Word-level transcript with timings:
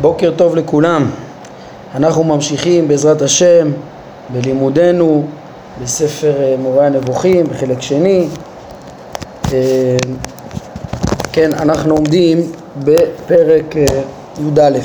בוקר 0.00 0.32
טוב 0.36 0.56
לכולם. 0.56 1.10
אנחנו 1.94 2.24
ממשיכים 2.24 2.88
בעזרת 2.88 3.22
השם 3.22 3.70
בלימודנו 4.32 5.26
בספר 5.82 6.42
אה, 6.42 6.54
מורה 6.58 6.86
הנבוכים 6.86 7.46
בחלק 7.46 7.82
שני. 7.82 8.28
אה, 9.52 9.96
כן, 11.32 11.52
אנחנו 11.54 11.94
עומדים 11.94 12.52
בפרק 12.78 13.76
אה, 13.76 13.84
י"א. 14.40 14.78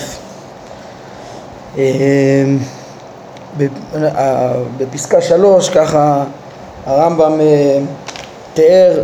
בפסקה 4.77 5.21
שלוש 5.21 5.69
ככה 5.69 6.23
הרמב"ם 6.85 7.39
תיאר 8.53 9.03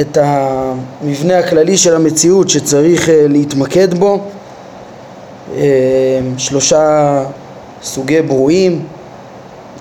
את 0.00 0.18
המבנה 0.20 1.38
הכללי 1.38 1.76
של 1.76 1.94
המציאות 1.94 2.48
שצריך 2.48 3.08
להתמקד 3.28 3.94
בו 3.94 4.20
שלושה 6.36 7.24
סוגי 7.82 8.22
ברואים, 8.22 8.84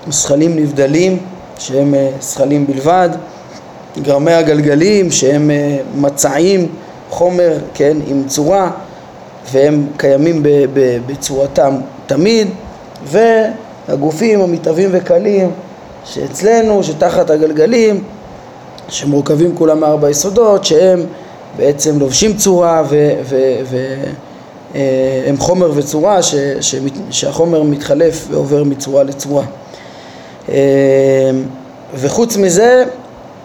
זכלים 0.09 0.55
נבדלים 0.55 1.17
שהם 1.59 1.95
אה, 1.95 2.09
זכלים 2.21 2.67
בלבד, 2.67 3.09
גרמי 4.01 4.31
הגלגלים 4.31 5.11
שהם 5.11 5.51
אה, 5.51 5.77
מצעים, 5.95 6.67
חומר, 7.09 7.57
כן, 7.73 7.97
עם 8.07 8.23
צורה 8.27 8.71
והם 9.51 9.87
קיימים 9.97 10.43
בצורתם 11.05 11.75
תמיד 12.05 12.47
והגופים 13.05 14.41
המתהווים 14.41 14.89
וקלים 14.93 15.51
שאצלנו, 16.05 16.83
שתחת 16.83 17.29
הגלגלים 17.29 18.03
שמורכבים 18.89 19.55
כולם 19.55 19.79
מארבע 19.79 20.09
יסודות 20.09 20.65
שהם 20.65 20.99
בעצם 21.57 21.99
לובשים 21.99 22.33
צורה 22.33 22.83
ו... 22.89 23.13
ו, 23.29 23.35
ו 23.69 23.77
הם 25.27 25.37
חומר 25.37 25.71
וצורה 25.75 26.23
ש, 26.23 26.35
ש, 26.61 26.75
שהחומר 27.09 27.63
מתחלף 27.63 28.27
ועובר 28.31 28.63
מצורה 28.63 29.03
לצורה. 29.03 29.43
אה, 30.49 30.55
וחוץ 31.95 32.37
מזה 32.37 32.83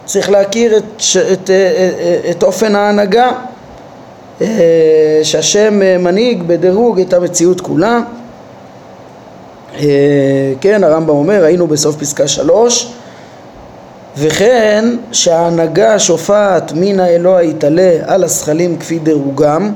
צריך 0.05 0.29
להכיר 0.29 0.77
את, 0.77 0.83
את, 0.83 1.33
את, 1.33 1.49
אה, 1.49 2.31
את 2.31 2.43
אופן 2.43 2.75
ההנהגה 2.75 3.31
שהשם 5.23 5.79
מנהיג 6.03 6.43
בדירוג 6.43 6.99
את 6.99 7.13
המציאות 7.13 7.61
כולה. 7.61 8.01
כן, 10.61 10.83
הרמב"ם 10.83 11.09
אומר, 11.09 11.43
היינו 11.43 11.67
בסוף 11.67 11.95
פסקה 11.95 12.27
שלוש 12.27 12.93
וכן 14.17 14.85
שההנהגה 15.11 15.99
שופעת 15.99 16.71
מן 16.75 16.99
האלוה 16.99 17.43
יתעלה 17.43 17.91
על 18.05 18.23
הזכלים 18.23 18.77
כפי 18.77 18.99
דירוגם 18.99 19.71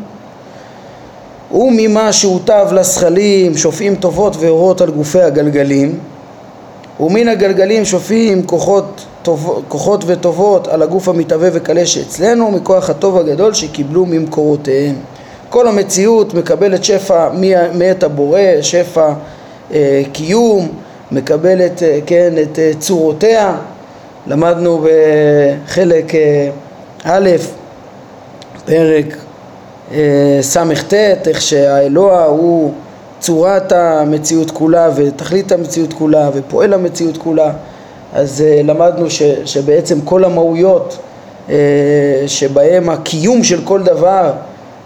וממה 1.54 2.14
שהוטב 2.14 2.68
לזכלים 2.72 3.58
שופעים 3.58 3.96
טובות 3.96 4.36
ואורות 4.40 4.82
על 4.82 4.92
גופי 4.92 5.22
הגלגלים 5.22 6.00
ומן 7.00 7.28
הגלגלים 7.28 7.86
שופעים 7.86 8.44
כוחות, 8.44 9.06
טוב, 9.22 9.64
כוחות 9.68 10.04
וטובות 10.08 10.68
על 10.68 10.82
הגוף 10.82 11.08
המתהווה 11.08 11.50
וקלה 11.54 11.86
שאצלנו 11.86 12.52
מכוח 12.52 12.90
הטוב 12.90 13.18
הגדול 13.18 13.54
שקיבלו 13.54 14.06
ממקורותיהם. 14.06 14.96
כל 15.50 15.68
המציאות 15.68 16.34
מקבלת 16.34 16.84
שפע 16.84 17.30
מאת 17.74 18.04
הבורא, 18.04 18.40
שפע 18.62 19.14
אה, 19.74 20.02
קיום, 20.12 20.70
מקבלת 21.12 21.84
אה, 21.84 22.00
כן, 22.06 22.34
את 22.42 22.60
אה, 22.60 22.72
צורותיה. 22.80 23.56
למדנו 24.28 24.86
בחלק 24.86 26.16
אה, 26.16 26.50
א', 27.04 27.30
פרק 28.66 29.23
ס"ט, 30.42 30.94
איך 31.28 31.42
שהאלוה 31.42 32.26
הוא 32.26 32.74
צורת 33.20 33.72
המציאות 33.72 34.52
כולה 34.52 34.90
ותכלית 34.96 35.52
המציאות 35.52 35.94
כולה 35.94 36.30
ופועל 36.34 36.74
המציאות 36.74 37.18
כולה. 37.18 37.52
אז 38.14 38.44
uh, 38.44 38.64
למדנו 38.68 39.10
ש, 39.10 39.22
שבעצם 39.46 40.02
כל 40.02 40.24
המהויות 40.24 40.98
uh, 41.48 41.52
שבהם 42.28 42.90
הקיום 42.90 43.44
של 43.44 43.62
כל 43.64 43.84
דבר 43.84 44.32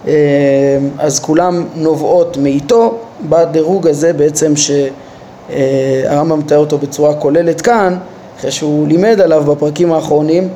uh, 0.06 0.08
אז 1.00 1.20
כולם 1.20 1.66
נובעות 1.76 2.38
מאיתו. 2.38 2.98
בדירוג 3.30 3.88
הזה 3.88 4.14
בעצם 4.14 4.54
שהרמב"ם 4.56 6.40
מתאר 6.40 6.58
אותו 6.58 6.78
בצורה 6.78 7.14
כוללת 7.14 7.62
כאן 7.62 7.98
אחרי 8.40 8.52
שהוא 8.52 8.88
לימד 8.88 9.22
עליו 9.22 9.44
בפרקים 9.44 9.92
האחרונים 9.92 10.50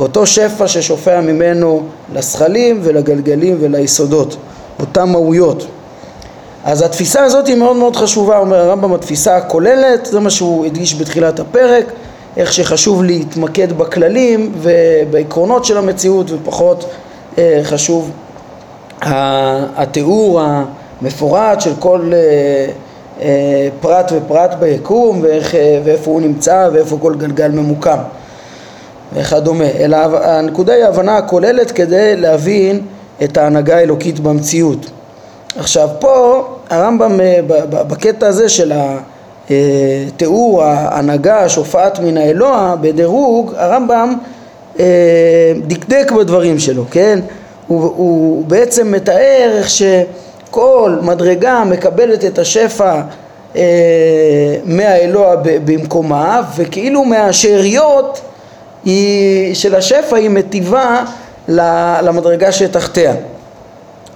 אותו 0.00 0.26
שפע 0.26 0.68
ששופע 0.68 1.20
ממנו 1.20 1.82
לזכלים 2.14 2.80
ולגלגלים 2.82 3.56
וליסודות, 3.60 4.36
אותן 4.80 5.08
מהויות. 5.08 5.66
אז 6.64 6.82
התפיסה 6.82 7.24
הזאת 7.24 7.46
היא 7.46 7.56
מאוד 7.56 7.76
מאוד 7.76 7.96
חשובה, 7.96 8.38
אומר 8.38 8.56
הרמב"ם, 8.56 8.94
התפיסה 8.94 9.36
הכוללת, 9.36 10.06
זה 10.06 10.20
מה 10.20 10.30
שהוא 10.30 10.66
הדגיש 10.66 10.94
בתחילת 11.00 11.40
הפרק, 11.40 11.84
איך 12.36 12.52
שחשוב 12.52 13.02
להתמקד 13.02 13.72
בכללים 13.72 14.52
ובעקרונות 14.58 15.64
של 15.64 15.78
המציאות 15.78 16.30
ופחות 16.30 16.84
אה, 17.38 17.60
חשוב 17.62 18.10
התיאור 19.76 20.40
המפורט 21.02 21.60
של 21.60 21.72
כל 21.78 22.12
אה, 22.12 22.72
אה, 23.22 23.68
פרט 23.80 24.12
ופרט 24.16 24.54
ביקום 24.54 25.20
ואיך, 25.22 25.54
אה, 25.54 25.80
ואיפה 25.84 26.10
הוא 26.10 26.20
נמצא 26.20 26.68
ואיפה 26.72 26.98
כל 27.02 27.14
גלגל 27.14 27.48
ממוקם. 27.48 27.98
וכדומה, 29.12 29.64
אלא 29.78 29.96
הנקודה 30.22 30.72
היא 30.72 30.84
ההבנה 30.84 31.16
הכוללת 31.16 31.70
כדי 31.70 32.16
להבין 32.16 32.80
את 33.24 33.36
ההנהגה 33.36 33.76
האלוקית 33.76 34.20
במציאות. 34.20 34.90
עכשיו 35.56 35.88
פה 35.98 36.44
הרמב"ם 36.70 37.20
אה, 37.20 37.40
בקטע 37.70 38.26
הזה 38.26 38.48
של 38.48 38.72
התיאור 39.50 40.62
ההנהגה 40.62 41.48
שופעת 41.48 41.98
מן 41.98 42.16
האלוה 42.16 42.76
בדירוג 42.80 43.54
הרמב"ם 43.56 44.14
אה, 44.80 45.52
דקדק 45.66 46.12
בדברים 46.12 46.58
שלו, 46.58 46.84
כן? 46.90 47.18
הוא, 47.66 47.82
הוא 47.82 48.44
בעצם 48.44 48.92
מתאר 48.92 49.50
איך 49.58 49.70
שכל 49.70 50.96
מדרגה 51.02 51.64
מקבלת 51.64 52.24
את 52.24 52.38
השפע 52.38 53.00
אה, 53.56 53.62
מהאלוה 54.64 55.36
במקומה 55.42 56.42
וכאילו 56.56 57.04
מהשאריות 57.04 58.20
היא, 58.84 59.54
של 59.54 59.74
השפע 59.74 60.16
היא 60.16 60.30
מטיבה 60.30 61.04
למדרגה 62.02 62.52
שתחתיה. 62.52 63.14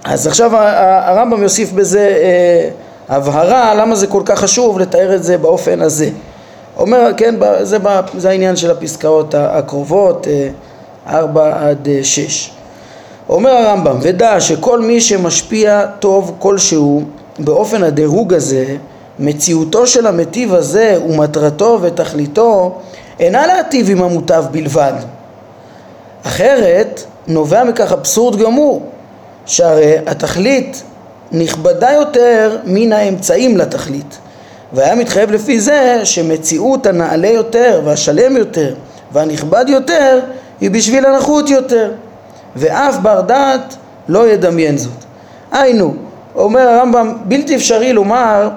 אז 0.03 0.27
עכשיו 0.27 0.51
הרמב"ם 0.57 1.43
יוסיף 1.43 1.71
בזה 1.71 1.99
אה, 1.99 2.69
הבהרה 3.15 3.75
למה 3.75 3.95
זה 3.95 4.07
כל 4.07 4.21
כך 4.25 4.39
חשוב 4.39 4.79
לתאר 4.79 5.15
את 5.15 5.23
זה 5.23 5.37
באופן 5.37 5.81
הזה. 5.81 6.09
אומר, 6.77 7.11
כן, 7.17 7.35
זה, 7.61 7.77
זה 8.17 8.29
העניין 8.29 8.55
של 8.55 8.71
הפסקאות 8.71 9.35
הקרובות, 9.37 10.27
אה, 10.27 10.49
ארבע 11.07 11.69
עד 11.69 11.87
אה, 11.87 11.99
שש. 12.03 12.51
אומר 13.29 13.51
הרמב"ם, 13.51 13.97
ודע 14.01 14.39
שכל 14.39 14.81
מי 14.81 15.01
שמשפיע 15.01 15.85
טוב 15.99 16.35
כלשהו 16.39 17.03
באופן 17.39 17.83
הדירוג 17.83 18.33
הזה, 18.33 18.65
מציאותו 19.19 19.87
של 19.87 20.07
המטיב 20.07 20.53
הזה 20.53 20.97
ומטרתו 21.09 21.79
ותכליתו 21.81 22.75
אינה 23.19 23.47
להטיב 23.47 23.89
עם 23.89 24.01
המוטב 24.01 24.45
בלבד. 24.51 24.93
אחרת 26.23 27.03
נובע 27.27 27.63
מכך 27.63 27.91
אבסורד 27.91 28.39
גמור, 28.39 28.89
שהרי 29.45 29.97
התכלית 30.05 30.83
נכבדה 31.31 31.91
יותר 31.91 32.57
מן 32.65 32.93
האמצעים 32.93 33.57
לתכלית. 33.57 34.17
והיה 34.73 34.95
מתחייב 34.95 35.31
לפי 35.31 35.59
זה 35.59 35.99
שמציאות 36.03 36.85
הנעלה 36.85 37.27
יותר 37.27 37.81
והשלם 37.85 38.37
יותר 38.37 38.75
והנכבד 39.11 39.65
יותר 39.67 40.19
היא 40.61 40.71
בשביל 40.71 41.05
הנחות 41.05 41.49
יותר 41.49 41.91
ואף 42.55 42.97
בר 42.97 43.21
דעת 43.21 43.75
לא 44.07 44.27
ידמיין 44.27 44.77
זאת. 44.77 45.03
היינו, 45.51 45.93
אומר 46.35 46.61
הרמב"ם, 46.61 47.17
בלתי 47.25 47.55
אפשרי 47.55 47.93
לומר 47.93 48.49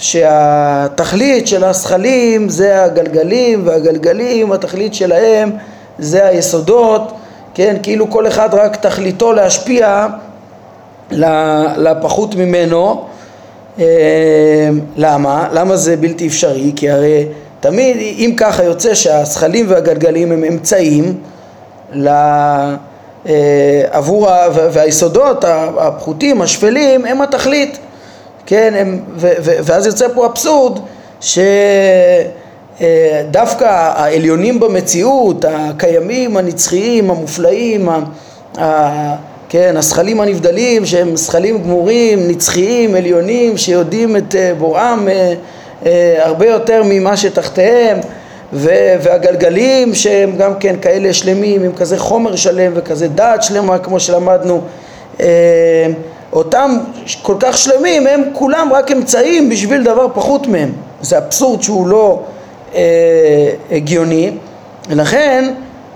שהתכלית 0.00 1.46
של 1.46 1.64
הזכלים 1.64 2.48
זה 2.48 2.84
הגלגלים 2.84 3.62
והגלגלים 3.66 4.52
התכלית 4.52 4.94
שלהם 4.94 5.50
זה 5.98 6.26
היסודות, 6.26 7.12
כן, 7.54 7.76
כאילו 7.82 8.10
כל 8.10 8.26
אחד 8.26 8.54
רק 8.54 8.76
תכליתו 8.76 9.32
להשפיע 9.32 10.06
לפחות 11.76 12.34
ממנו 12.34 13.04
אה, 13.78 13.84
למה? 14.96 15.48
למה 15.52 15.76
זה 15.76 15.96
בלתי 15.96 16.26
אפשרי? 16.26 16.72
כי 16.76 16.90
הרי 16.90 17.26
תמיד 17.60 17.96
אם 17.96 18.34
ככה 18.36 18.64
יוצא 18.64 18.94
שהזכלים 18.94 19.66
והגלגלים 19.68 20.32
הם 20.32 20.44
אמצעים 20.44 21.14
אה, 22.06 22.74
עבור 23.90 24.28
והיסודות 24.72 25.44
הפחותים, 25.78 26.42
השפלים, 26.42 27.04
הם 27.04 27.22
התכלית 27.22 27.78
כן, 28.50 28.74
הם, 28.76 29.00
ו, 29.16 29.30
ו, 29.42 29.50
ואז 29.62 29.86
יוצא 29.86 30.06
פה 30.14 30.26
אבסורד 30.26 30.78
שדווקא 33.30 33.64
העליונים 33.94 34.60
במציאות, 34.60 35.44
הקיימים, 35.48 36.36
הנצחיים, 36.36 37.10
המופלאים, 37.10 37.88
כן, 39.48 39.76
הזכלים 39.76 40.20
הנבדלים 40.20 40.86
שהם 40.86 41.16
זכלים 41.16 41.62
גמורים, 41.62 42.28
נצחיים, 42.28 42.94
עליונים, 42.94 43.56
שיודעים 43.56 44.16
את 44.16 44.34
אה, 44.34 44.52
בוראם 44.58 45.08
אה, 45.08 45.34
אה, 45.86 46.26
הרבה 46.26 46.46
יותר 46.46 46.82
ממה 46.84 47.16
שתחתיהם 47.16 47.98
והגלגלים 48.52 49.94
שהם 49.94 50.36
גם 50.36 50.54
כן 50.60 50.74
כאלה 50.82 51.12
שלמים 51.12 51.62
עם 51.62 51.72
כזה 51.72 51.98
חומר 51.98 52.36
שלם 52.36 52.72
וכזה 52.74 53.08
דעת 53.08 53.42
שלמה 53.42 53.78
כמו 53.78 54.00
שלמדנו 54.00 54.60
אותם 56.32 56.78
כל 57.22 57.34
כך 57.40 57.58
שלמים 57.58 58.06
הם 58.06 58.22
כולם 58.32 58.68
רק 58.72 58.92
אמצעים 58.92 59.48
בשביל 59.48 59.82
דבר 59.82 60.06
פחות 60.14 60.46
מהם. 60.46 60.72
זה 61.00 61.18
אבסורד 61.18 61.62
שהוא 61.62 61.86
לא 61.86 62.20
אה, 62.74 62.80
הגיוני. 63.70 64.30
ולכן 64.88 65.54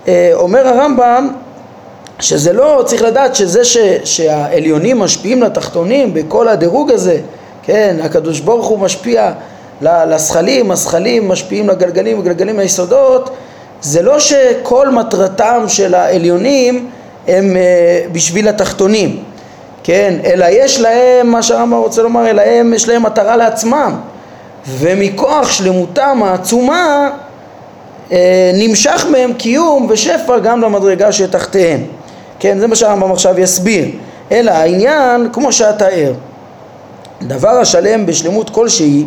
אה, 0.08 0.30
אומר 0.34 0.68
הרמב"ם 0.68 1.28
שזה 2.20 2.52
לא, 2.52 2.82
צריך 2.86 3.02
לדעת 3.02 3.34
שזה 3.34 3.64
ש, 3.64 3.76
שהעליונים 4.04 4.98
משפיעים 4.98 5.42
לתחתונים 5.42 6.14
בכל 6.14 6.48
הדירוג 6.48 6.90
הזה, 6.90 7.18
כן, 7.62 7.96
הקדוש 8.02 8.40
ברוך 8.40 8.66
הוא 8.66 8.78
משפיע 8.78 9.32
לזכלים, 9.82 10.70
הזכלים 10.70 11.28
משפיעים 11.28 11.68
לגלגלים 11.68 12.18
וגלגלים 12.18 12.58
ליסודות, 12.58 13.30
זה 13.82 14.02
לא 14.02 14.18
שכל 14.18 14.90
מטרתם 14.90 15.64
של 15.68 15.94
העליונים 15.94 16.88
הם 17.28 17.56
uh, 17.56 18.12
בשביל 18.12 18.48
התחתונים, 18.48 19.22
כן, 19.84 20.14
אלא 20.24 20.46
יש 20.50 20.80
להם, 20.80 21.26
מה 21.26 21.42
שהרמב"ם 21.42 21.78
רוצה 21.78 22.02
לומר, 22.02 22.30
אלא 22.30 22.42
הם, 22.42 22.74
יש 22.74 22.88
להם 22.88 23.02
מטרה 23.02 23.36
לעצמם, 23.36 23.94
ומכוח 24.68 25.52
שלמותם 25.52 26.22
העצומה 26.22 27.10
uh, 28.08 28.12
נמשך 28.54 29.06
מהם 29.10 29.32
קיום 29.32 29.86
ושפע 29.90 30.38
גם 30.38 30.60
למדרגה 30.60 31.12
שתחתיהם. 31.12 31.80
כן, 32.38 32.58
זה 32.58 32.66
מה 32.66 32.76
שהרמב"ם 32.76 33.12
עכשיו 33.12 33.40
יסביר. 33.40 33.88
אלא 34.32 34.50
העניין, 34.50 35.28
כמו 35.32 35.52
שאתה 35.52 35.86
ער, 35.86 36.12
דבר 37.22 37.48
השלם 37.60 38.06
בשלמות 38.06 38.50
כלשהי, 38.50 39.04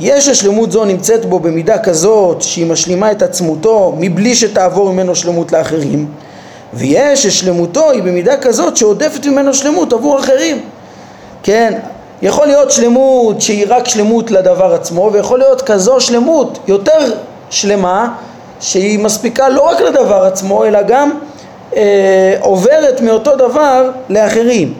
יש 0.00 0.28
השלמות 0.28 0.72
זו 0.72 0.84
נמצאת 0.84 1.24
בו 1.24 1.40
במידה 1.40 1.78
כזאת 1.78 2.42
שהיא 2.42 2.66
משלימה 2.66 3.12
את 3.12 3.22
עצמותו 3.22 3.94
מבלי 3.98 4.34
שתעבור 4.34 4.92
ממנו 4.92 5.14
שלמות 5.14 5.52
לאחרים, 5.52 6.06
ויש 6.74 7.22
ששלמותו 7.22 7.90
היא 7.90 8.02
במידה 8.02 8.36
כזאת 8.36 8.76
שעודפת 8.76 9.26
ממנו 9.26 9.54
שלמות 9.54 9.92
עבור 9.92 10.18
אחרים. 10.18 10.60
כן, 11.42 11.78
יכול 12.22 12.46
להיות 12.46 12.70
שלמות 12.70 13.40
שהיא 13.40 13.66
רק 13.68 13.88
שלמות 13.88 14.30
לדבר 14.30 14.74
עצמו, 14.74 15.10
ויכול 15.12 15.38
להיות 15.38 15.62
כזו 15.62 16.00
שלמות 16.00 16.58
יותר 16.66 17.14
שלמה 17.50 18.14
שהיא 18.60 18.98
מספיקה 18.98 19.48
לא 19.48 19.62
רק 19.62 19.80
לדבר 19.80 20.24
עצמו 20.24 20.64
אלא 20.64 20.82
גם 20.82 21.10
אה, 21.76 22.36
עוברת 22.40 23.00
מאותו 23.00 23.36
דבר 23.36 23.90
לאחרים. 24.08 24.74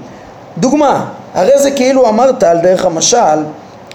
דוגמה, 0.58 1.04
הרי 1.34 1.58
זה 1.58 1.70
כאילו 1.70 2.08
אמרת 2.08 2.42
על 2.42 2.58
דרך 2.58 2.84
המשל 2.84 3.38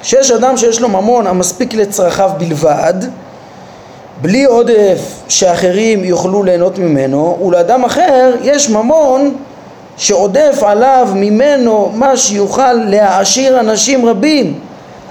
שיש 0.04 0.32
אדם 0.32 0.58
שיש 0.58 0.82
לו 0.82 0.90
ממון 0.90 1.28
המספיק 1.28 1.74
לצרכיו 1.74 2.30
בלבד 2.38 2.94
בלי 4.22 4.46
עודף 4.46 5.00
שאחרים 5.28 6.04
יוכלו 6.04 6.44
ליהנות 6.44 6.78
ממנו 6.78 7.38
ולאדם 7.46 7.84
אחר 7.86 8.36
יש 8.44 8.70
ממון 8.70 9.36
שעודף 9.98 10.60
עליו 10.62 11.10
ממנו 11.16 11.92
מה 11.96 12.18
שיוכל 12.18 12.74
להעשיר 12.74 13.60
אנשים 13.60 14.06
רבים 14.06 14.60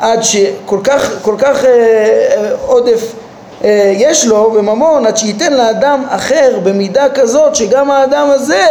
עד 0.00 0.22
שכל 0.22 0.78
כך, 0.84 1.10
כל 1.22 1.34
כך 1.38 1.64
אה, 1.64 1.70
אה, 1.70 2.50
עודף 2.66 3.12
אה, 3.64 3.92
יש 3.94 4.26
לו 4.26 4.50
בממון 4.50 5.06
עד 5.06 5.16
שייתן 5.16 5.52
לאדם 5.52 6.04
אחר 6.08 6.58
במידה 6.62 7.08
כזאת 7.14 7.56
שגם 7.56 7.90
האדם 7.90 8.26
הזה 8.30 8.66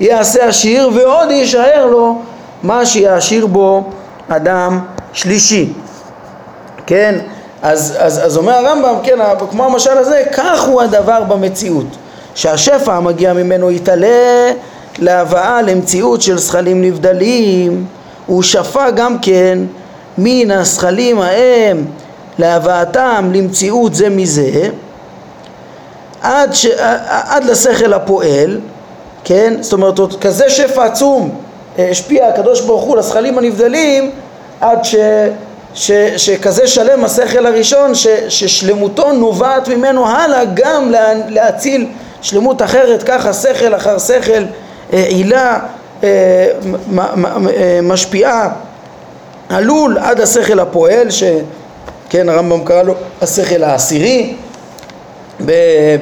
יעשה 0.00 0.46
עשיר 0.48 0.90
ועוד 0.94 1.30
יישאר 1.30 1.86
לו 1.86 2.18
מה 2.62 2.86
שיעשיר 2.86 3.46
בו 3.46 3.84
אדם 4.28 4.80
שלישי. 5.12 5.72
כן 6.86 7.18
אז, 7.62 7.96
אז, 7.98 8.26
אז 8.26 8.36
אומר 8.36 8.52
הרמב"ם 8.52 8.94
כן 9.02 9.18
כמו 9.50 9.64
המשל 9.64 9.98
הזה 9.98 10.22
כך 10.32 10.62
הוא 10.62 10.82
הדבר 10.82 11.22
במציאות 11.22 11.86
שהשפע 12.34 12.94
המגיע 12.94 13.32
ממנו 13.32 13.70
יתעלה 13.70 14.50
להבאה 14.98 15.62
למציאות 15.62 16.22
של 16.22 16.38
זכלים 16.38 16.82
נבדלים 16.82 17.86
הוא 18.26 18.42
שפע 18.42 18.90
גם 18.90 19.18
כן 19.18 19.58
מן 20.18 20.50
הזכלים 20.50 21.20
ההם 21.20 21.84
להבאתם 22.38 23.30
למציאות 23.34 23.94
זה 23.94 24.08
מזה 24.08 24.68
עד, 26.22 26.54
ש... 26.54 26.66
עד 27.08 27.44
לשכל 27.44 27.92
הפועל, 27.92 28.60
כן? 29.24 29.54
זאת 29.60 29.72
אומרת, 29.72 30.00
כזה 30.20 30.50
שפע 30.50 30.84
עצום 30.84 31.30
אה, 31.78 31.88
השפיע 31.90 32.28
הקדוש 32.28 32.60
ברוך 32.60 32.82
הוא 32.82 32.96
לזכלים 32.96 33.38
הנבדלים 33.38 34.10
עד 34.60 34.84
ש... 34.84 34.94
ש... 35.74 35.92
שכזה 36.16 36.66
שלם 36.66 37.04
השכל 37.04 37.46
הראשון 37.46 37.94
ש... 37.94 38.06
ששלמותו 38.28 39.12
נובעת 39.12 39.68
ממנו 39.68 40.06
הלאה 40.06 40.44
גם 40.54 40.90
לה... 40.90 41.12
להציל 41.28 41.86
שלמות 42.22 42.62
אחרת, 42.62 43.02
ככה 43.02 43.32
שכל 43.32 43.74
אחר 43.74 43.98
שכל, 43.98 44.42
אה, 44.92 45.04
עילה 45.08 45.58
אה, 46.04 46.48
משפיעה 47.82 48.48
עלול 49.48 49.98
עד 49.98 50.20
השכל 50.20 50.60
הפועל 50.60 51.10
ש... 51.10 51.22
כן, 52.08 52.28
הרמב"ם 52.28 52.64
קרא 52.64 52.82
לו 52.82 52.94
השכל 53.22 53.64
העשירי 53.64 54.34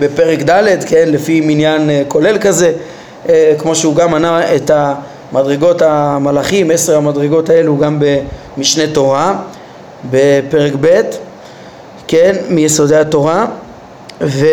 בפרק 0.01 0.39
ד', 0.43 0.85
כן, 0.87 1.09
לפי 1.09 1.41
מניין 1.41 1.91
אה, 1.91 2.03
כולל 2.09 2.39
כזה, 2.39 2.73
אה, 3.29 3.53
כמו 3.59 3.75
שהוא 3.75 3.97
גם 3.97 4.11
מנה 4.11 4.55
את 4.55 4.71
המדרגות 4.75 5.83
המלאכים, 5.83 6.71
עשר 6.71 6.97
המדרגות 6.97 7.51
האלו 7.51 7.79
גם 7.79 7.99
במשנה 8.57 8.85
תורה, 8.93 9.37
בפרק 10.11 10.73
ב', 10.81 11.01
כן, 12.07 12.37
מיסודי 12.49 12.97
התורה, 12.97 13.47
ו, 14.21 14.47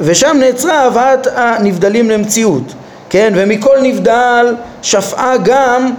ושם 0.00 0.36
נעצרה 0.40 0.84
הבאת 0.86 1.26
הנבדלים 1.34 2.10
למציאות, 2.10 2.74
כן, 3.10 3.32
ומכל 3.36 3.76
נבדל 3.82 4.54
שפעה 4.82 5.36
גם 5.44 5.92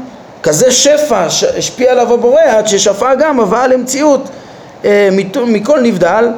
כזה 0.43 0.71
שפע 0.71 1.29
שהשפיע 1.29 1.91
עליו 1.91 2.13
הבורא 2.13 2.41
עד 2.41 2.67
ששפעה 2.67 3.15
גם 3.15 3.39
הבאה 3.39 3.67
למציאות 3.67 4.29
אה, 4.85 5.09
מכל 5.45 5.79
נבדל 5.81 6.29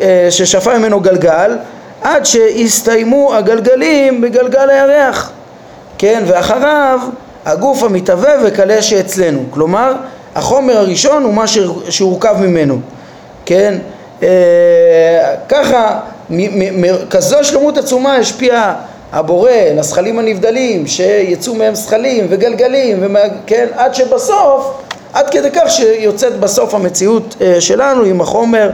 אה, 0.00 0.26
ששפע 0.30 0.78
ממנו 0.78 1.00
גלגל 1.00 1.56
עד 2.02 2.26
שהסתיימו 2.26 3.34
הגלגלים 3.34 4.20
בגלגל 4.20 4.70
הירח 4.70 5.30
כן 5.98 6.22
ואחריו 6.26 7.00
הגוף 7.44 7.82
המתהווה 7.82 8.32
וקלה 8.44 8.82
שאצלנו 8.82 9.44
כלומר 9.50 9.92
החומר 10.34 10.76
הראשון 10.76 11.22
הוא 11.22 11.34
מה 11.34 11.44
שהורכב 11.88 12.34
ממנו 12.40 12.78
כן 13.46 13.78
אה, 14.22 15.34
ככה 15.48 16.00
כזו 17.10 17.44
שלמות 17.44 17.78
עצומה 17.78 18.16
השפיע 18.16 18.74
הבורא 19.12 19.50
לזכלים 19.50 20.18
הנבדלים 20.18 20.86
שיצאו 20.86 21.54
מהם 21.54 21.74
זכלים 21.74 22.26
וגלגלים 22.30 22.98
ומה, 23.00 23.20
כן, 23.46 23.66
עד 23.76 23.94
שבסוף 23.94 24.82
עד 25.12 25.30
כדי 25.30 25.50
כך 25.50 25.70
שיוצאת 25.70 26.40
בסוף 26.40 26.74
המציאות 26.74 27.36
אה, 27.40 27.60
שלנו 27.60 28.04
עם 28.04 28.20
החומר 28.20 28.70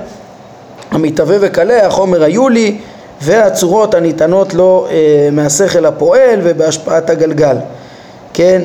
המתהווה 0.90 1.36
וקלה, 1.40 1.86
החומר 1.86 2.22
היולי 2.22 2.76
והצורות 3.20 3.94
הניתנות 3.94 4.54
לו 4.54 4.86
אה, 4.90 5.28
מהשכל 5.32 5.86
הפועל 5.86 6.40
ובהשפעת 6.42 7.10
הגלגל, 7.10 7.56
כן? 8.34 8.62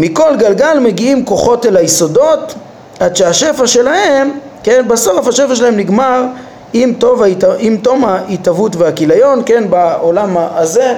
מכל 0.00 0.36
גלגל 0.38 0.78
מגיעים 0.78 1.24
כוחות 1.24 1.66
אל 1.66 1.76
היסודות 1.76 2.54
עד 3.00 3.16
שהשפע 3.16 3.66
שלהם, 3.66 4.30
כן, 4.62 4.84
בסוף 4.88 5.28
השפע 5.28 5.54
שלהם 5.54 5.76
נגמר 5.76 6.24
עם, 6.72 6.94
טוב, 6.98 7.22
עם 7.58 7.76
תום 7.76 8.04
ההתהוות 8.04 8.76
והכיליון, 8.76 9.42
כן, 9.46 9.70
בעולם 9.70 10.36
הזה 10.36 10.94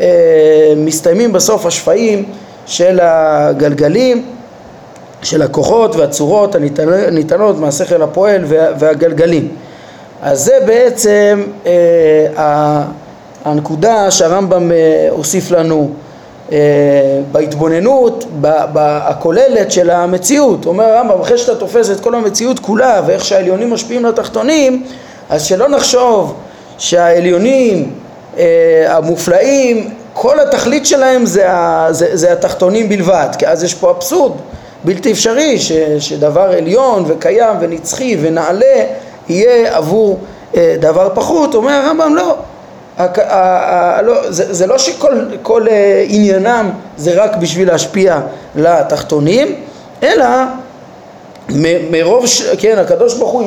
אה, 0.00 0.06
מסתיימים 0.76 1.32
בסוף 1.32 1.66
השפעים 1.66 2.24
של 2.66 2.98
הגלגלים 3.02 4.26
של 5.22 5.42
הכוחות 5.42 5.96
והצורות 5.96 6.54
הניתנות 6.54 7.58
מהשכל 7.58 8.02
הפועל 8.02 8.44
והגלגלים. 8.78 9.48
אז 10.22 10.44
זה 10.44 10.58
בעצם 10.66 11.42
אה, 11.66 12.82
הנקודה 13.44 14.10
שהרמב"ם 14.10 14.72
אה, 14.72 15.08
הוסיף 15.10 15.50
לנו 15.50 15.90
בהתבוננות 17.32 18.24
הכוללת 18.76 19.70
של 19.70 19.90
המציאות. 19.90 20.66
אומר 20.66 20.84
הרמב"ם, 20.84 21.20
אחרי 21.20 21.38
שאתה 21.38 21.54
תופס 21.54 21.90
את 21.90 22.00
כל 22.00 22.14
המציאות 22.14 22.58
כולה 22.58 23.02
ואיך 23.06 23.24
שהעליונים 23.24 23.72
משפיעים 23.72 24.04
לתחתונים, 24.04 24.82
אז 25.30 25.42
שלא 25.42 25.68
נחשוב 25.68 26.34
שהעליונים 26.78 27.92
המופלאים, 28.86 29.90
כל 30.12 30.40
התכלית 30.40 30.86
שלהם 30.86 31.26
זה, 31.26 31.46
זה, 31.90 32.16
זה 32.16 32.32
התחתונים 32.32 32.88
בלבד, 32.88 33.28
כי 33.38 33.46
אז 33.46 33.64
יש 33.64 33.74
פה 33.74 33.90
אבסורד. 33.90 34.32
בלתי 34.84 35.12
אפשרי 35.12 35.58
ש, 35.58 35.72
שדבר 35.98 36.40
עליון 36.40 37.04
וקיים 37.06 37.56
ונצחי 37.60 38.16
ונעלה 38.20 38.84
יהיה 39.28 39.76
עבור 39.76 40.18
אה, 40.56 40.76
דבר 40.80 41.08
פחות, 41.14 41.54
אומר 41.54 41.72
הרמב"ם 41.72 42.14
לא, 42.14 42.36
זה, 44.28 44.54
זה 44.54 44.66
לא 44.66 44.78
שכל 44.78 45.24
כל, 45.42 45.66
עניינם 46.08 46.70
זה 46.96 47.22
רק 47.22 47.36
בשביל 47.36 47.68
להשפיע 47.68 48.20
לתחתונים, 48.56 49.54
אלא 50.02 50.26
מרוב, 51.90 52.24
כן, 52.58 52.78
הקדוש 52.78 53.14
ברוך 53.14 53.30
הוא, 53.30 53.44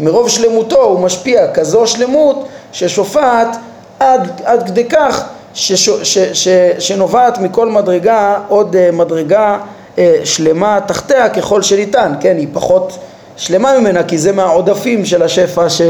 מרוב 0.00 0.28
שלמותו 0.28 0.82
הוא 0.82 1.00
משפיע 1.00 1.52
כזו 1.52 1.86
שלמות 1.86 2.48
ששופעת 2.72 3.56
עד, 4.00 4.40
עד 4.44 4.66
כדי 4.66 4.84
כך 4.84 5.24
שש, 5.54 5.88
ש, 5.88 6.18
ש, 6.18 6.48
שנובעת 6.78 7.38
מכל 7.38 7.68
מדרגה 7.68 8.38
עוד 8.48 8.76
אה, 8.76 8.90
מדרגה 8.92 9.58
אה, 9.98 10.16
שלמה 10.24 10.78
תחתיה 10.86 11.28
ככל 11.28 11.62
שניתן, 11.62 12.12
כן, 12.20 12.36
היא 12.36 12.48
פחות 12.52 12.98
שלמה 13.36 13.78
ממנה 13.78 14.02
כי 14.04 14.18
זה 14.18 14.32
מהעודפים 14.32 15.04
של 15.04 15.22
השפע 15.22 15.68
ש, 15.68 15.82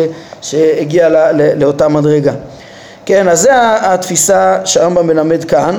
שהגיע 0.42 1.08
לא, 1.08 1.30
לא, 1.30 1.44
לאותה 1.54 1.88
מדרגה. 1.88 2.32
כן, 3.06 3.28
אז 3.28 3.40
זה 3.40 3.50
התפיסה 3.92 4.58
שהרמב"ם 4.64 5.06
מלמד 5.06 5.44
כאן, 5.44 5.78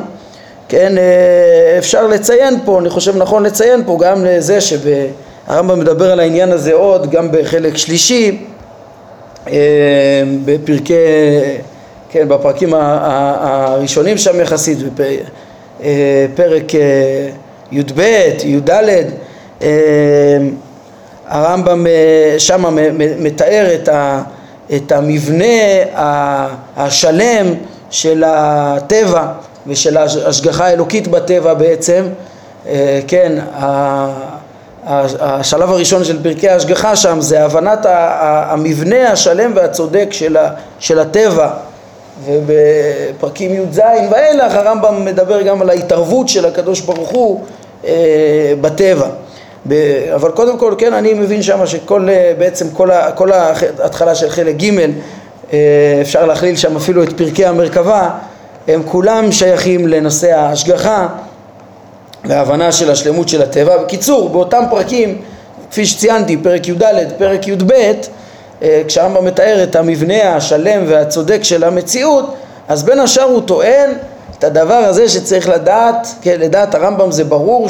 כן, 0.70 0.98
אה, 0.98 1.75
אפשר 1.77 2.08
לציין 2.08 2.60
פה, 2.65 2.79
אני 2.79 2.89
חושב 2.89 3.17
נכון 3.17 3.44
לציין 3.44 3.84
פה 3.86 3.98
גם 4.01 4.25
לזה 4.25 4.58
שהרמב"ם 4.62 5.79
מדבר 5.79 6.12
על 6.12 6.20
העניין 6.20 6.51
הזה 6.51 6.74
עוד 6.74 7.12
גם 7.12 7.27
בחלק 7.32 7.77
שלישי 7.77 8.46
בפרקי 10.46 10.94
כן, 12.15 12.27
בפרקים 12.27 12.74
הראשונים 12.74 14.17
שם 14.17 14.41
יחסית, 14.41 14.77
בפרק 14.94 16.75
אה, 16.75 16.79
אה, 16.79 17.29
י"ב, 17.72 18.00
י"ד, 18.44 18.70
אה, 19.62 20.38
הרמב"ם 21.27 21.86
שם 22.38 22.77
מתאר 23.20 23.75
את, 23.75 23.88
ה, 23.88 24.22
את 24.75 24.91
המבנה 24.91 25.45
השלם 26.77 27.53
של 27.89 28.24
הטבע 28.27 29.27
ושל 29.67 29.98
ההשגחה 29.98 30.65
האלוקית 30.65 31.07
בטבע 31.07 31.53
בעצם, 31.53 32.05
כן, 33.07 33.39
השלב 35.19 35.69
הראשון 35.69 36.03
של 36.03 36.24
פרקי 36.24 36.50
ההשגחה 36.50 36.95
שם 36.95 37.22
זה 37.22 37.43
הבנת 37.45 37.86
המבנה 37.89 39.12
השלם 39.12 39.51
והצודק 39.55 40.07
של 40.79 41.00
הטבע 41.00 41.50
ובפרקים 42.25 43.53
י"ז 43.53 43.81
ואילך 44.12 44.55
הרמב"ם 44.55 45.05
מדבר 45.05 45.41
גם 45.41 45.62
על 45.62 45.69
ההתערבות 45.69 46.29
של 46.29 46.45
הקדוש 46.45 46.81
ברוך 46.81 47.10
הוא 47.10 47.43
אה, 47.86 48.53
בטבע. 48.62 49.07
ב- 49.67 50.12
אבל 50.15 50.31
קודם 50.31 50.57
כל, 50.57 50.74
כן, 50.77 50.93
אני 50.93 51.13
מבין 51.13 51.41
שם 51.41 51.65
שכל, 51.65 52.10
אה, 52.10 52.34
בעצם 52.38 52.69
כל, 52.74 52.91
ה- 52.91 53.12
כל 53.12 53.31
ההתחלה 53.31 54.15
של 54.15 54.29
חלק 54.29 54.55
ג' 54.55 54.79
אה, 55.53 55.60
אפשר 56.01 56.25
להכליל 56.25 56.55
שם 56.55 56.75
אפילו 56.75 57.03
את 57.03 57.17
פרקי 57.17 57.45
המרכבה, 57.45 58.10
הם 58.67 58.81
כולם 58.86 59.31
שייכים 59.31 59.88
לנושא 59.88 60.31
ההשגחה 60.34 61.07
וההבנה 62.25 62.72
של 62.72 62.91
השלמות 62.91 63.29
של 63.29 63.41
הטבע. 63.41 63.77
בקיצור, 63.77 64.29
באותם 64.29 64.63
פרקים, 64.69 65.22
כפי 65.72 65.86
שציינתי, 65.86 66.38
פרק 66.38 66.67
י"ד, 66.67 66.84
פרק 67.17 67.48
י"ב, 67.48 67.72
אה, 68.62 68.81
כשהרמב"ם 68.88 69.25
מתאר 69.25 69.63
את 69.63 69.75
המבנה 69.75 70.36
השלם 70.36 70.84
והצודק 70.88 71.39
של 71.43 71.63
המציאות, 71.63 72.36
אז 72.67 72.84
בין 72.84 73.00
השאר 73.00 73.24
הוא 73.24 73.41
טוען 73.45 73.89
את 74.39 74.43
הדבר 74.43 74.74
הזה 74.74 75.10
שצריך 75.10 75.50
לדעת, 75.50 76.07
כן, 76.22 76.36
לדעת 76.39 76.75
הרמב"ם 76.75 77.12
זה 77.12 77.24
ברור 77.24 77.67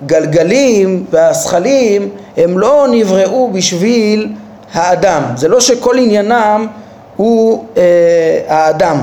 שהגלגלים 0.00 1.04
והזכלים 1.10 2.08
הם 2.36 2.58
לא 2.58 2.86
נבראו 2.90 3.50
בשביל 3.52 4.32
האדם, 4.72 5.22
זה 5.36 5.48
לא 5.48 5.60
שכל 5.60 5.98
עניינם 5.98 6.66
הוא 7.16 7.64
אה, 7.76 7.82
האדם, 8.48 9.00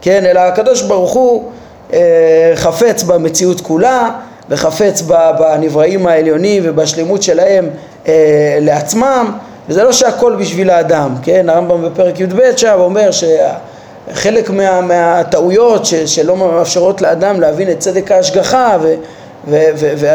כן, 0.00 0.26
אלא 0.26 0.40
הקדוש 0.40 0.82
ברוך 0.82 1.12
הוא 1.12 1.50
אה, 1.92 2.52
חפץ 2.54 3.02
במציאות 3.02 3.60
כולה 3.60 4.10
וחפץ 4.48 5.02
בנבראים 5.38 6.06
העליונים 6.06 6.62
ובשלמות 6.66 7.22
שלהם 7.22 7.70
אה, 8.08 8.58
לעצמם 8.60 9.32
וזה 9.68 9.84
לא 9.84 9.92
שהכל 9.92 10.36
בשביל 10.40 10.70
האדם, 10.70 11.14
כן? 11.22 11.48
הרמב"ם 11.48 11.82
בפרק 11.82 12.20
י"ב 12.20 12.40
שם 12.56 12.76
אומר 12.78 13.10
שחלק 13.10 14.50
מה, 14.50 14.80
מהטעויות 14.80 15.86
ש, 15.86 15.94
שלא 15.94 16.36
מאפשרות 16.36 17.02
לאדם 17.02 17.40
להבין 17.40 17.70
את 17.70 17.78
צדק 17.78 18.12
ההשגחה 18.12 18.76
ו, 18.82 18.94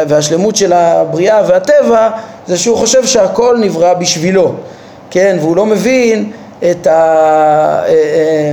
והשלמות 0.08 0.56
של 0.56 0.72
הבריאה 0.72 1.42
והטבע 1.48 2.10
זה 2.46 2.58
שהוא 2.58 2.76
חושב 2.76 3.06
שהכל 3.06 3.56
נברא 3.60 3.94
בשבילו, 3.94 4.54
כן? 5.10 5.36
והוא 5.40 5.56
לא 5.56 5.66
מבין 5.66 6.32
את, 6.70 6.86
ה, 6.86 6.90
אה, 6.90 7.88
אה, 7.88 8.52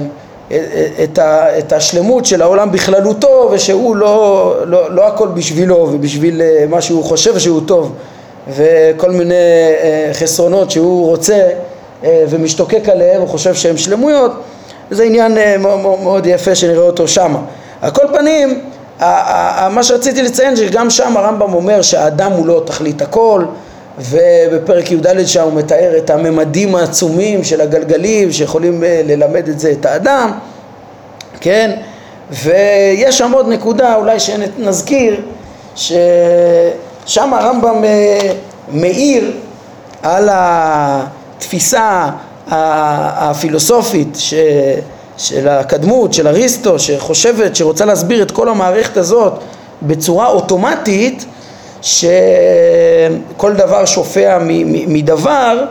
אה, 0.51 1.03
את, 1.03 1.19
ה, 1.19 1.59
את 1.59 1.73
השלמות 1.73 2.25
של 2.25 2.41
העולם 2.41 2.71
בכללותו 2.71 3.49
ושהוא 3.51 3.95
לא, 3.95 4.55
לא, 4.65 4.95
לא 4.95 5.07
הכל 5.07 5.27
בשבילו 5.27 5.89
ובשביל 5.91 6.41
מה 6.69 6.81
שהוא 6.81 7.03
חושב 7.03 7.39
שהוא 7.39 7.61
טוב 7.65 7.95
וכל 8.47 9.11
מיני 9.11 9.35
חסרונות 10.13 10.71
שהוא 10.71 11.07
רוצה 11.07 11.47
ומשתוקק 12.03 12.89
עליהם, 12.89 13.21
הוא 13.21 13.29
חושב 13.29 13.53
שהם 13.53 13.77
שלמויות, 13.77 14.31
זה 14.91 15.03
עניין 15.03 15.37
מאוד 15.61 16.25
יפה 16.25 16.55
שנראה 16.55 16.83
אותו 16.83 17.07
שמה. 17.07 17.39
על 17.81 17.91
כל 17.91 18.05
פנים, 18.13 18.61
מה 19.69 19.83
שרציתי 19.83 20.21
לציין 20.21 20.55
שגם 20.55 20.89
שם 20.89 21.17
הרמב"ם 21.17 21.53
אומר 21.53 21.81
שהאדם 21.81 22.31
הוא 22.31 22.47
לא 22.47 22.63
תכלית 22.65 23.01
הכל 23.01 23.45
ובפרק 23.99 24.91
י"ד 24.91 25.25
שם 25.25 25.43
הוא 25.43 25.53
מתאר 25.53 25.97
את 25.97 26.09
הממדים 26.09 26.75
העצומים 26.75 27.43
של 27.43 27.61
הגלגלים 27.61 28.31
שיכולים 28.31 28.83
ללמד 28.83 29.47
את 29.49 29.59
זה 29.59 29.71
את 29.71 29.85
האדם, 29.85 30.31
כן? 31.41 31.71
ויש 32.31 33.17
שם 33.17 33.31
עוד 33.31 33.47
נקודה 33.47 33.95
אולי 33.95 34.19
שנזכיר 34.19 35.21
ש... 35.75 35.93
שם 37.05 37.33
הרמב"ם 37.33 37.83
אה, 37.83 38.31
מאיר 38.71 39.31
על 40.03 40.29
התפיסה 40.31 42.09
הפילוסופית 42.47 44.15
ש... 44.15 44.33
של 45.19 45.47
הקדמות, 45.47 46.13
של 46.13 46.27
אריסטו, 46.27 46.79
שחושבת, 46.79 47.55
שרוצה 47.55 47.85
להסביר 47.85 48.23
את 48.23 48.31
כל 48.31 48.49
המערכת 48.49 48.97
הזאת 48.97 49.33
בצורה 49.81 50.27
אוטומטית, 50.27 51.25
שכל 51.81 53.53
דבר 53.53 53.85
שופע 53.85 54.37
מדבר, 54.87 55.65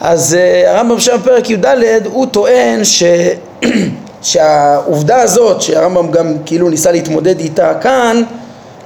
אז 0.00 0.34
אה, 0.34 0.72
הרמב"ם 0.76 1.00
שם 1.00 1.16
בפרק 1.16 1.50
י"ד 1.50 1.66
הוא 2.04 2.26
טוען 2.26 2.84
ש... 2.84 3.02
שהעובדה 4.22 5.22
הזאת, 5.22 5.62
שהרמב"ם 5.62 6.10
גם 6.10 6.34
כאילו 6.46 6.68
ניסה 6.68 6.92
להתמודד 6.92 7.40
איתה 7.40 7.74
כאן, 7.74 8.22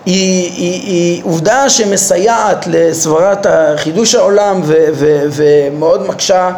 היא, 0.06 0.52
היא, 0.56 0.82
היא 0.82 1.22
עובדה 1.24 1.70
שמסייעת 1.70 2.66
לסברת 2.66 3.46
חידוש 3.76 4.14
העולם 4.14 4.60
ו, 4.64 4.74
ו, 4.92 5.22
ומאוד 5.30 6.06
מקשה 6.06 6.50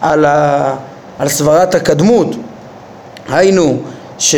על, 0.00 0.24
ה, 0.24 0.74
על 1.18 1.28
סברת 1.28 1.74
הקדמות. 1.74 2.36
היינו 3.30 3.78
ש, 4.18 4.34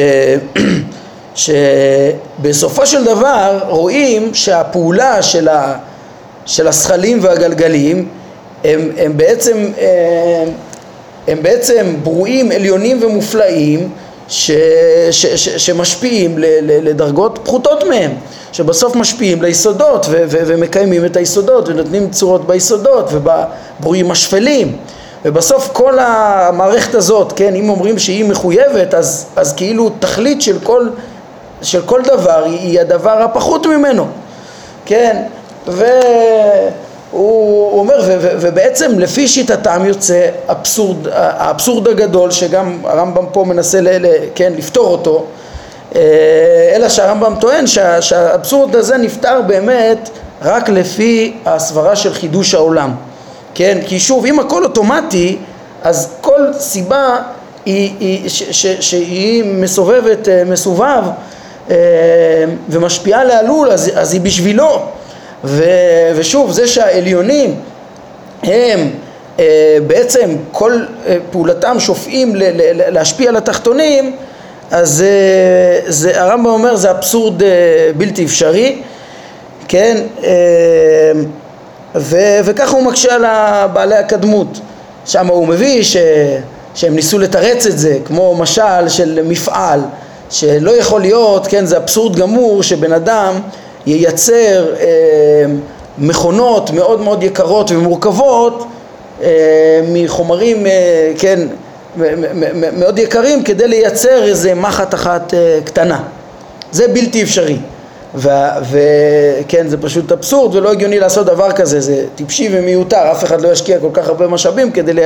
שבסופו 2.43 2.87
של 2.87 3.05
דבר 3.05 3.61
רואים 3.69 4.35
שהפעולה 4.35 5.23
של, 5.23 5.49
ה, 5.49 5.79
של 6.47 6.69
השכלים 6.69 7.19
והגלגלים 7.23 8.09
הם, 8.65 8.91
הם, 8.99 9.17
בעצם, 9.17 9.57
הם, 9.57 10.49
הם 11.29 11.43
בעצם 11.43 11.97
ברואים 12.03 12.53
עליונים 12.53 13.03
ומופלאים 13.03 13.91
ש, 14.29 14.51
ש, 15.11 15.27
ש, 15.27 15.49
שמשפיעים 15.49 16.35
לדרגות 16.63 17.39
פחותות 17.43 17.85
מהם. 17.85 18.11
שבסוף 18.53 18.97
משפיעים 18.97 19.43
ליסודות 19.43 20.07
ו- 20.11 20.25
ו- 20.29 20.43
ומקיימים 20.47 21.05
את 21.05 21.17
היסודות 21.17 21.69
ונותנים 21.69 22.11
צורות 22.11 22.47
ביסודות 22.47 23.11
ובברואים 23.13 24.11
השפלים 24.11 24.77
ובסוף 25.25 25.71
כל 25.73 25.99
המערכת 25.99 26.95
הזאת, 26.95 27.33
כן, 27.37 27.55
אם 27.55 27.69
אומרים 27.69 27.99
שהיא 27.99 28.25
מחויבת 28.25 28.95
אז, 28.95 29.27
אז 29.37 29.53
כאילו 29.53 29.91
תכלית 29.99 30.43
של 30.43 30.59
כל, 30.63 30.89
של 31.63 31.83
כל 31.83 32.03
דבר 32.03 32.45
היא, 32.45 32.81
הדבר 32.81 33.23
הפחות 33.23 33.67
ממנו, 33.67 34.07
כן, 34.87 35.23
והוא 35.67 35.99
אומר, 37.79 38.01
ו- 38.07 38.17
ו- 38.21 38.37
ובעצם 38.41 38.99
לפי 38.99 39.29
שיטתם 39.29 39.83
יוצא 39.85 40.27
אבסורד, 40.49 41.09
האבסורד 41.13 41.89
הגדול 41.89 42.31
שגם 42.31 42.79
הרמב"ם 42.85 43.25
פה 43.33 43.45
מנסה 43.45 43.81
ל- 43.81 44.07
ל- 44.07 44.25
כן, 44.35 44.53
לפתור 44.57 44.87
אותו 44.87 45.25
אה, 45.95 46.01
אלא 46.77 46.89
שהרמב"ם 46.89 47.35
טוען 47.41 47.67
שה, 47.67 48.03
שהאבסורד 48.03 48.77
הזה 48.77 48.97
נפתר 48.97 49.41
באמת 49.47 50.11
רק 50.43 50.69
לפי 50.69 51.37
הסברה 51.47 51.97
של 51.97 52.15
חידוש 52.15 52.55
העולם, 52.55 52.95
כן? 53.55 53.79
כי 53.87 54.01
שוב, 54.01 54.27
אם 54.27 54.41
הכל 54.41 54.65
אוטומטי, 54.65 55.39
אז 55.83 56.13
כל 56.21 56.53
סיבה 56.53 57.19
היא, 57.67 57.95
היא, 58.01 58.29
ש, 58.29 58.43
ש, 58.43 58.67
שהיא 58.67 59.45
מסובבת, 59.45 60.29
אה, 60.29 60.45
מסובב 60.45 61.03
אה, 61.71 61.77
ומשפיעה 62.69 63.25
לעלול, 63.25 63.71
אז, 63.71 63.91
אז 63.95 64.13
היא 64.13 64.21
בשבילו. 64.21 64.83
ו, 65.45 65.65
ושוב, 66.17 66.53
זה 66.53 66.69
שהעליונים 66.69 67.55
הם 68.43 68.91
בעצם 69.87 70.37
כל 70.53 70.85
פעולתם 71.31 71.81
שופעים 71.81 72.33
להשפיע 72.89 73.29
על 73.29 73.37
התחתונים 73.37 74.17
אז 74.71 75.05
זה, 75.87 76.21
הרמב"ם 76.21 76.47
אומר 76.47 76.77
זה 76.77 76.91
אבסורד 76.91 77.43
בלתי 77.97 78.25
אפשרי, 78.25 78.83
כן, 79.69 79.97
ו, 81.95 82.17
וככה 82.45 82.77
הוא 82.77 82.85
מקשה 82.85 83.15
על 83.15 83.25
בעלי 83.73 83.95
הקדמות, 83.95 84.61
שם 85.07 85.27
הוא 85.27 85.49
מביא 85.49 85.83
ש, 85.83 85.97
שהם 86.75 86.95
ניסו 86.95 87.19
לתרץ 87.19 87.67
את 87.67 87.79
זה, 87.79 87.99
כמו 88.05 88.35
משל 88.35 88.89
של 88.89 89.21
מפעל, 89.25 89.81
שלא 90.31 90.77
יכול 90.77 91.01
להיות, 91.01 91.47
כן, 91.47 91.67
זה 91.67 91.77
אבסורד 91.77 92.17
גמור 92.17 92.63
שבן 92.63 92.93
אדם 92.93 93.35
ייצר 93.87 94.75
אה, 94.81 94.87
מכונות 95.99 96.71
מאוד 96.71 97.01
מאוד 97.01 97.23
יקרות 97.23 97.71
ומורכבות 97.71 98.67
אה, 99.23 99.81
מחומרים, 99.93 100.67
אה, 100.67 101.13
כן, 101.19 101.41
מאוד 102.79 102.99
יקרים 102.99 103.45
כדי 103.45 103.69
לייצר 103.69 104.25
איזה 104.25 104.55
מחט 104.55 104.95
אחת 104.95 105.35
אה, 105.35 105.59
קטנה. 105.65 106.03
זה 106.73 106.89
בלתי 106.89 107.23
אפשרי. 107.23 107.59
וכן, 108.15 109.69
זה 109.69 109.77
פשוט 109.81 110.13
אבסורד 110.13 110.55
ולא 110.55 110.73
הגיוני 110.73 110.99
לעשות 110.99 111.27
דבר 111.27 111.53
כזה, 111.53 111.81
זה 111.81 112.05
טיפשי 112.15 112.49
ומיותר, 112.53 113.13
אף 113.13 113.25
אחד 113.25 113.41
לא 113.41 113.49
ישקיע 113.49 113.79
כל 113.81 113.91
כך 113.93 114.09
הרבה 114.09 114.27
משאבים 114.29 114.73
כדי, 114.73 114.93
לה... 114.93 115.03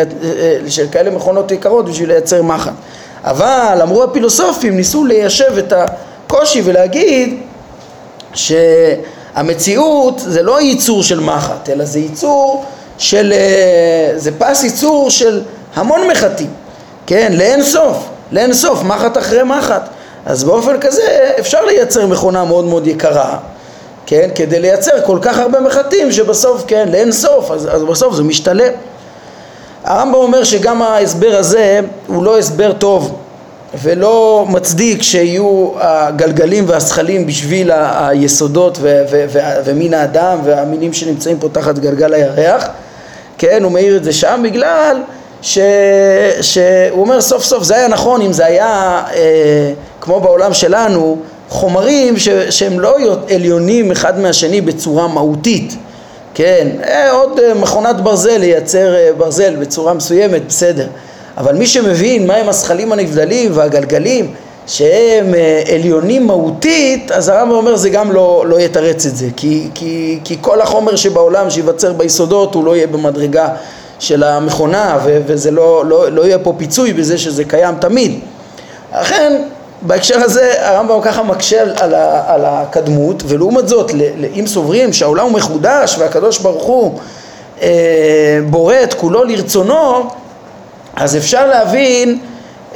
של 0.68 0.86
כאלה 0.92 1.10
מכונות 1.10 1.50
יקרות 1.50 1.88
בשביל 1.88 2.08
לייצר 2.08 2.42
מחט. 2.42 2.72
אבל 3.24 3.78
אמרו 3.82 4.04
הפילוסופים, 4.04 4.76
ניסו 4.76 5.04
ליישב 5.04 5.58
את 5.58 5.72
הקושי 5.76 6.62
ולהגיד 6.64 7.40
שהמציאות 8.34 10.18
זה 10.18 10.42
לא 10.42 10.60
ייצור 10.60 11.02
של 11.02 11.20
מחט, 11.20 11.68
אלא 11.68 11.84
זה 11.84 11.98
ייצור 11.98 12.64
של, 12.98 13.32
אה, 13.32 14.12
זה 14.16 14.30
פס 14.38 14.64
ייצור 14.64 15.10
של 15.10 15.42
המון 15.74 16.00
מחטים, 16.10 16.50
כן, 17.06 17.32
לאין 17.32 17.62
סוף, 17.62 17.96
לאין 18.32 18.52
סוף, 18.52 18.82
מחט 18.82 19.18
אחרי 19.18 19.42
מחט. 19.42 19.88
אז 20.26 20.44
באופן 20.44 20.80
כזה 20.80 21.30
אפשר 21.40 21.64
לייצר 21.64 22.06
מכונה 22.06 22.44
מאוד 22.44 22.64
מאוד 22.64 22.86
יקרה, 22.86 23.38
כן, 24.06 24.28
כדי 24.34 24.60
לייצר 24.60 25.00
כל 25.04 25.18
כך 25.22 25.38
הרבה 25.38 25.60
מחטים 25.60 26.12
שבסוף, 26.12 26.64
כן, 26.66 26.88
לאין 26.92 27.12
סוף, 27.12 27.50
אז, 27.50 27.68
אז 27.72 27.82
בסוף 27.82 28.14
זה 28.14 28.22
משתלם. 28.22 28.72
הרמב"ם 29.84 30.14
אומר 30.14 30.44
שגם 30.44 30.82
ההסבר 30.82 31.36
הזה 31.36 31.80
הוא 32.06 32.24
לא 32.24 32.38
הסבר 32.38 32.72
טוב 32.72 33.16
ולא 33.82 34.46
מצדיק 34.48 35.02
שיהיו 35.02 35.70
הגלגלים 35.80 36.64
והזכלים 36.68 37.26
בשביל 37.26 37.70
היסודות 37.74 38.78
ו- 38.80 39.04
ו- 39.10 39.24
ו- 39.28 39.38
ומין 39.64 39.94
האדם 39.94 40.38
והמינים 40.44 40.92
שנמצאים 40.92 41.38
פה 41.38 41.48
תחת 41.52 41.78
גלגל 41.78 42.14
הירח, 42.14 42.68
כן, 43.38 43.62
הוא 43.62 43.72
מעיר 43.72 43.96
את 43.96 44.04
זה 44.04 44.12
שם 44.12 44.40
בגלל 44.44 45.02
ש... 45.42 45.58
שהוא 46.40 47.00
אומר 47.00 47.20
סוף 47.20 47.44
סוף 47.44 47.62
זה 47.62 47.76
היה 47.76 47.88
נכון 47.88 48.20
אם 48.22 48.32
זה 48.32 48.46
היה 48.46 49.02
אה, 49.14 49.72
כמו 50.06 50.20
בעולם 50.20 50.54
שלנו 50.54 51.18
חומרים 51.48 52.18
ש... 52.18 52.28
שהם 52.28 52.80
לא 52.80 52.96
עליונים 53.34 53.90
אחד 53.90 54.18
מהשני 54.18 54.60
בצורה 54.60 55.08
מהותית 55.08 55.76
כן, 56.34 56.68
אה, 56.84 57.10
עוד 57.10 57.40
אה, 57.40 57.54
מכונת 57.54 58.00
ברזל 58.00 58.36
לייצר 58.36 58.94
אה, 58.94 59.10
ברזל 59.18 59.56
בצורה 59.56 59.94
מסוימת, 59.94 60.46
בסדר 60.48 60.86
אבל 61.36 61.54
מי 61.54 61.66
שמבין 61.66 62.26
מהם 62.26 62.48
הזכלים 62.48 62.92
הנבדלים 62.92 63.50
והגלגלים 63.54 64.34
שהם 64.66 65.34
עליונים 65.74 66.26
מהותית, 66.26 67.10
אז 67.10 67.28
הרמב"ם 67.28 67.54
אומר 67.54 67.76
זה 67.76 67.90
גם 67.90 68.12
לא, 68.12 68.44
לא 68.48 68.60
יתרץ 68.60 69.06
את 69.06 69.16
זה 69.16 69.26
כי, 69.36 69.68
כי, 69.74 70.18
כי 70.24 70.36
כל 70.40 70.60
החומר 70.60 70.96
שבעולם 70.96 71.50
שייווצר 71.50 71.92
ביסודות 71.92 72.54
הוא 72.54 72.64
לא 72.64 72.76
יהיה 72.76 72.86
במדרגה 72.86 73.48
של 73.98 74.22
המכונה 74.22 74.98
ו- 75.04 75.20
וזה 75.26 75.50
לא, 75.50 75.84
לא, 75.86 76.12
לא 76.12 76.22
יהיה 76.22 76.38
פה 76.38 76.54
פיצוי 76.56 76.92
בזה 76.92 77.18
שזה 77.18 77.44
קיים 77.44 77.74
תמיד. 77.80 78.18
לכן 79.00 79.42
בהקשר 79.86 80.18
הזה 80.20 80.68
הרמב"ם 80.68 81.00
ככה 81.02 81.22
מקשה 81.22 81.62
על, 81.62 81.94
על 82.26 82.44
הקדמות 82.44 83.22
ולעומת 83.26 83.68
זאת 83.68 83.92
אם 84.40 84.46
סוברים 84.46 84.92
שהעולם 84.92 85.24
הוא 85.24 85.32
מחודש 85.32 85.96
והקדוש 85.98 86.38
ברוך 86.38 86.64
הוא 86.64 86.98
אה, 87.62 88.38
בורא 88.50 88.74
את 88.82 88.94
כולו 88.94 89.24
לרצונו 89.24 90.10
אז 90.96 91.16
אפשר 91.16 91.46
להבין 91.46 92.18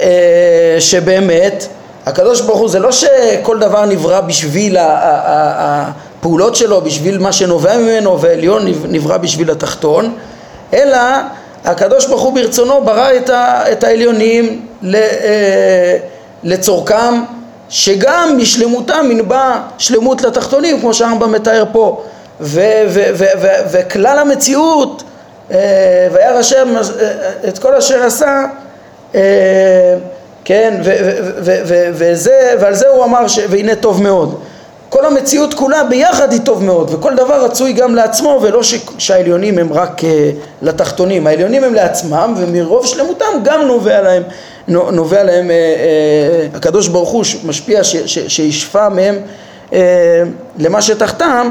אה, 0.01 0.77
שבאמת 0.79 1.67
הקדוש 2.07 2.41
ברוך 2.41 2.59
הוא 2.59 2.69
זה 2.69 2.79
לא 2.79 2.93
שכל 2.93 3.59
דבר 3.59 3.85
נברא 3.87 4.21
בשביל 4.21 4.77
הפעולות 4.81 6.57
שלו, 6.57 6.81
בשביל 6.81 7.19
מה 7.19 7.33
שנובע 7.33 7.77
ממנו 7.77 8.21
ועליון 8.21 8.73
נברא 8.89 9.17
בשביל 9.17 9.51
התחתון 9.51 10.15
אלא 10.75 10.99
הקדוש 11.65 12.07
ברוך 12.07 12.23
הוא 12.23 12.35
ברצונו 12.35 12.85
ברא 12.85 13.17
את, 13.17 13.31
ה, 13.31 13.73
את 13.73 13.85
העליונים 13.85 14.67
ל, 14.83 14.95
אה, 14.95 15.97
לצורכם 16.43 17.23
שגם 17.69 18.35
משלמותם 18.37 19.09
ינבע 19.11 19.61
שלמות 19.79 20.23
לתחתונים 20.23 20.81
כמו 20.81 20.95
שהרמב"ם 20.95 21.33
מתאר 21.33 21.65
פה. 21.73 22.03
וכלל 23.71 24.19
המציאות 24.19 25.03
אה, 25.51 26.09
וירא 26.13 26.39
השם 26.39 26.77
אה, 26.77 26.83
את 27.49 27.59
כל 27.59 27.75
אשר 27.75 28.03
עשה 28.03 28.45
כן 30.45 30.81
וזה, 31.93 32.55
ועל 32.61 32.75
זה 32.75 32.89
הוא 32.89 33.05
אמר 33.05 33.21
והנה 33.49 33.75
טוב 33.75 34.03
מאוד 34.03 34.41
כל 34.91 35.07
המציאות 35.07 35.55
כולה 35.55 35.85
ביחד 35.85 36.33
היא 36.33 36.41
טוב 36.45 36.65
מאוד 36.65 36.91
וכל 36.95 37.15
דבר 37.15 37.45
רצוי 37.45 37.73
גם 37.73 37.95
לעצמו 37.95 38.41
ולא 38.43 38.63
ש... 38.63 38.75
שהעליונים 38.99 39.59
הם 39.59 39.73
רק 39.73 40.01
uh, 40.01 40.05
לתחתונים. 40.63 41.27
העליונים 41.27 41.65
הם 41.65 41.75
לעצמם 41.75 42.35
ומרוב 42.37 42.87
שלמותם 42.87 43.27
גם 43.45 43.63
נובע 43.63 44.01
להם 44.01 44.23
נובע 44.69 45.25
להם 45.25 45.47
uh, 45.47 45.51
uh, 46.53 46.57
הקדוש 46.57 46.89
ברוך 46.89 47.09
הוא 47.11 47.25
משפיע 47.45 47.85
ש... 47.85 47.97
ש... 47.97 48.19
שישפע 48.19 48.89
מהם 48.89 49.19
uh, 49.71 49.75
למה 50.59 50.83
שתחתם 50.83 51.51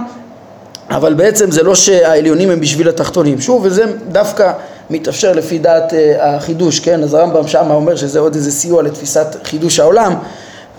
אבל 0.89 1.13
בעצם 1.13 1.51
זה 1.51 1.63
לא 1.63 1.75
שהעליונים 1.75 2.49
הם 2.49 2.59
בשביל 2.59 2.89
התחתונים. 2.89 3.41
שוב 3.41 3.61
וזה 3.65 3.83
דווקא 4.11 4.51
מתאפשר 4.89 5.31
לפי 5.31 5.57
דעת 5.57 5.91
uh, 5.91 5.95
החידוש 6.19 6.79
כן? 6.79 7.03
אז 7.03 7.13
הרמב"ם 7.13 7.47
שמה 7.47 7.73
אומר 7.73 7.95
שזה 7.95 8.19
עוד 8.19 8.35
איזה 8.35 8.51
סיוע 8.51 8.83
לתפיסת 8.83 9.35
חידוש 9.43 9.79
העולם 9.79 10.15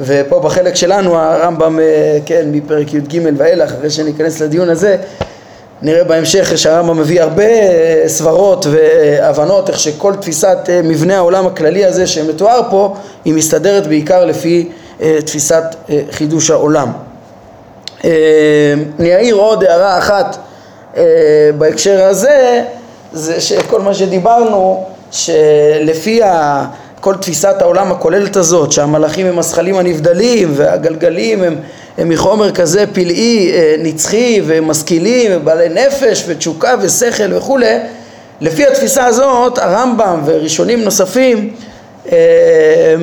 ופה 0.00 0.40
בחלק 0.40 0.74
שלנו 0.74 1.18
הרמב"ם, 1.18 1.80
אה, 1.80 2.18
כן, 2.26 2.44
מפרק 2.52 2.94
י"ג 2.94 3.20
ואילך, 3.36 3.72
אחרי 3.72 3.90
שניכנס 3.90 4.40
לדיון 4.40 4.68
הזה, 4.68 4.96
נראה 5.82 6.04
בהמשך 6.04 6.58
שהרמב"ם 6.58 6.98
מביא 6.98 7.22
הרבה 7.22 7.44
אה, 7.44 8.02
סברות 8.06 8.66
והבנות 8.70 9.68
איך 9.68 9.80
שכל 9.80 10.14
תפיסת 10.20 10.58
אה, 10.68 10.80
מבנה 10.84 11.16
העולם 11.16 11.46
הכללי 11.46 11.84
הזה 11.84 12.06
שמתואר 12.06 12.60
פה 12.70 12.94
היא 13.24 13.34
מסתדרת 13.34 13.86
בעיקר 13.86 14.24
לפי 14.24 14.68
תפיסת 15.24 15.62
חידוש 16.10 16.50
העולם. 16.50 16.92
אני 18.98 19.14
אעיר 19.14 19.34
עוד 19.34 19.64
הערה 19.64 19.98
אחת 19.98 20.36
בהקשר 21.58 22.02
הזה 22.02 22.64
זה 23.12 23.40
שכל 23.40 23.80
מה 23.80 23.94
שדיברנו 23.94 24.84
שלפי 25.10 26.22
ה... 26.22 26.64
כל 27.00 27.14
תפיסת 27.14 27.54
העולם 27.60 27.92
הכוללת 27.92 28.36
הזאת 28.36 28.72
שהמלאכים 28.72 29.26
הם 29.26 29.38
הזכלים 29.38 29.76
הנבדלים 29.76 30.52
והגלגלים 30.56 31.42
הם, 31.42 31.56
הם 31.98 32.08
מחומר 32.08 32.52
כזה 32.52 32.84
פלאי 32.92 33.52
אה, 33.52 33.74
נצחי 33.78 34.40
ומשכילים 34.46 35.30
ובעלי 35.34 35.68
נפש 35.68 36.24
ותשוקה 36.26 36.74
ושכל 36.80 37.34
וכולי 37.36 37.78
לפי 38.40 38.66
התפיסה 38.66 39.06
הזאת 39.06 39.58
הרמב"ם 39.58 40.22
וראשונים 40.24 40.84
נוספים 40.84 41.54
אה, 42.12 42.94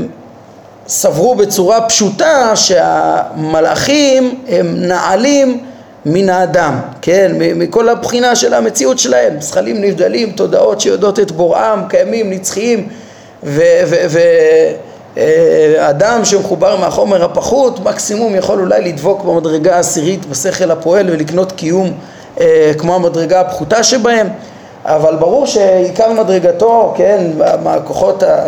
סברו 0.87 1.35
בצורה 1.35 1.81
פשוטה 1.81 2.55
שהמלאכים 2.55 4.39
הם 4.47 4.75
נעלים 4.77 5.63
מן 6.05 6.29
האדם, 6.29 6.79
כן, 7.01 7.31
מכל 7.55 7.89
הבחינה 7.89 8.35
של 8.35 8.53
המציאות 8.53 8.99
שלהם, 8.99 9.41
זכלים 9.41 9.81
נבדלים, 9.81 10.31
תודעות 10.31 10.81
שיודעות 10.81 11.19
את 11.19 11.31
בוראם, 11.31 11.79
קיימים, 11.89 12.29
נצחיים 12.29 12.87
ואדם 14.83 16.25
שמחובר 16.25 16.75
מהחומר 16.75 17.23
הפחות 17.23 17.79
מקסימום 17.79 18.35
יכול 18.35 18.59
אולי 18.59 18.81
לדבוק 18.81 19.23
במדרגה 19.23 19.75
העשירית 19.75 20.25
בשכל 20.25 20.71
הפועל 20.71 21.09
ולקנות 21.09 21.51
קיום 21.51 21.93
אה, 22.39 22.71
כמו 22.77 22.95
המדרגה 22.95 23.41
הפחותה 23.41 23.83
שבהם. 23.83 24.27
אבל 24.85 25.15
ברור 25.15 25.45
שעיקר 25.45 26.11
מדרגתו, 26.13 26.93
כן, 26.97 27.31
מהכוחות, 27.63 28.23
ה, 28.23 28.43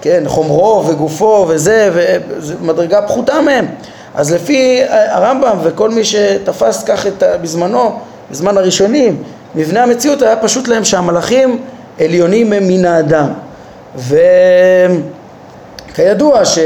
כן, 0.00 0.22
חומרו 0.26 0.84
וגופו 0.86 1.46
וזה, 1.48 1.90
וזו 1.92 2.54
מדרגה 2.60 3.02
פחותה 3.02 3.40
מהם. 3.40 3.66
אז 4.14 4.32
לפי 4.32 4.80
הרמב"ם 4.88 5.58
וכל 5.62 5.90
מי 5.90 6.04
שתפס 6.04 6.84
כך 6.84 7.06
את, 7.06 7.22
בזמנו, 7.42 7.98
בזמן 8.30 8.58
הראשונים, 8.58 9.22
מבנה 9.54 9.82
המציאות 9.82 10.22
היה 10.22 10.36
פשוט 10.36 10.68
להם 10.68 10.84
שהמלאכים 10.84 11.58
עליונים 12.00 12.52
הם 12.52 12.68
מן 12.68 12.84
האדם 12.84 13.32
וכידוע 13.96 15.04
שאחר 16.44 16.64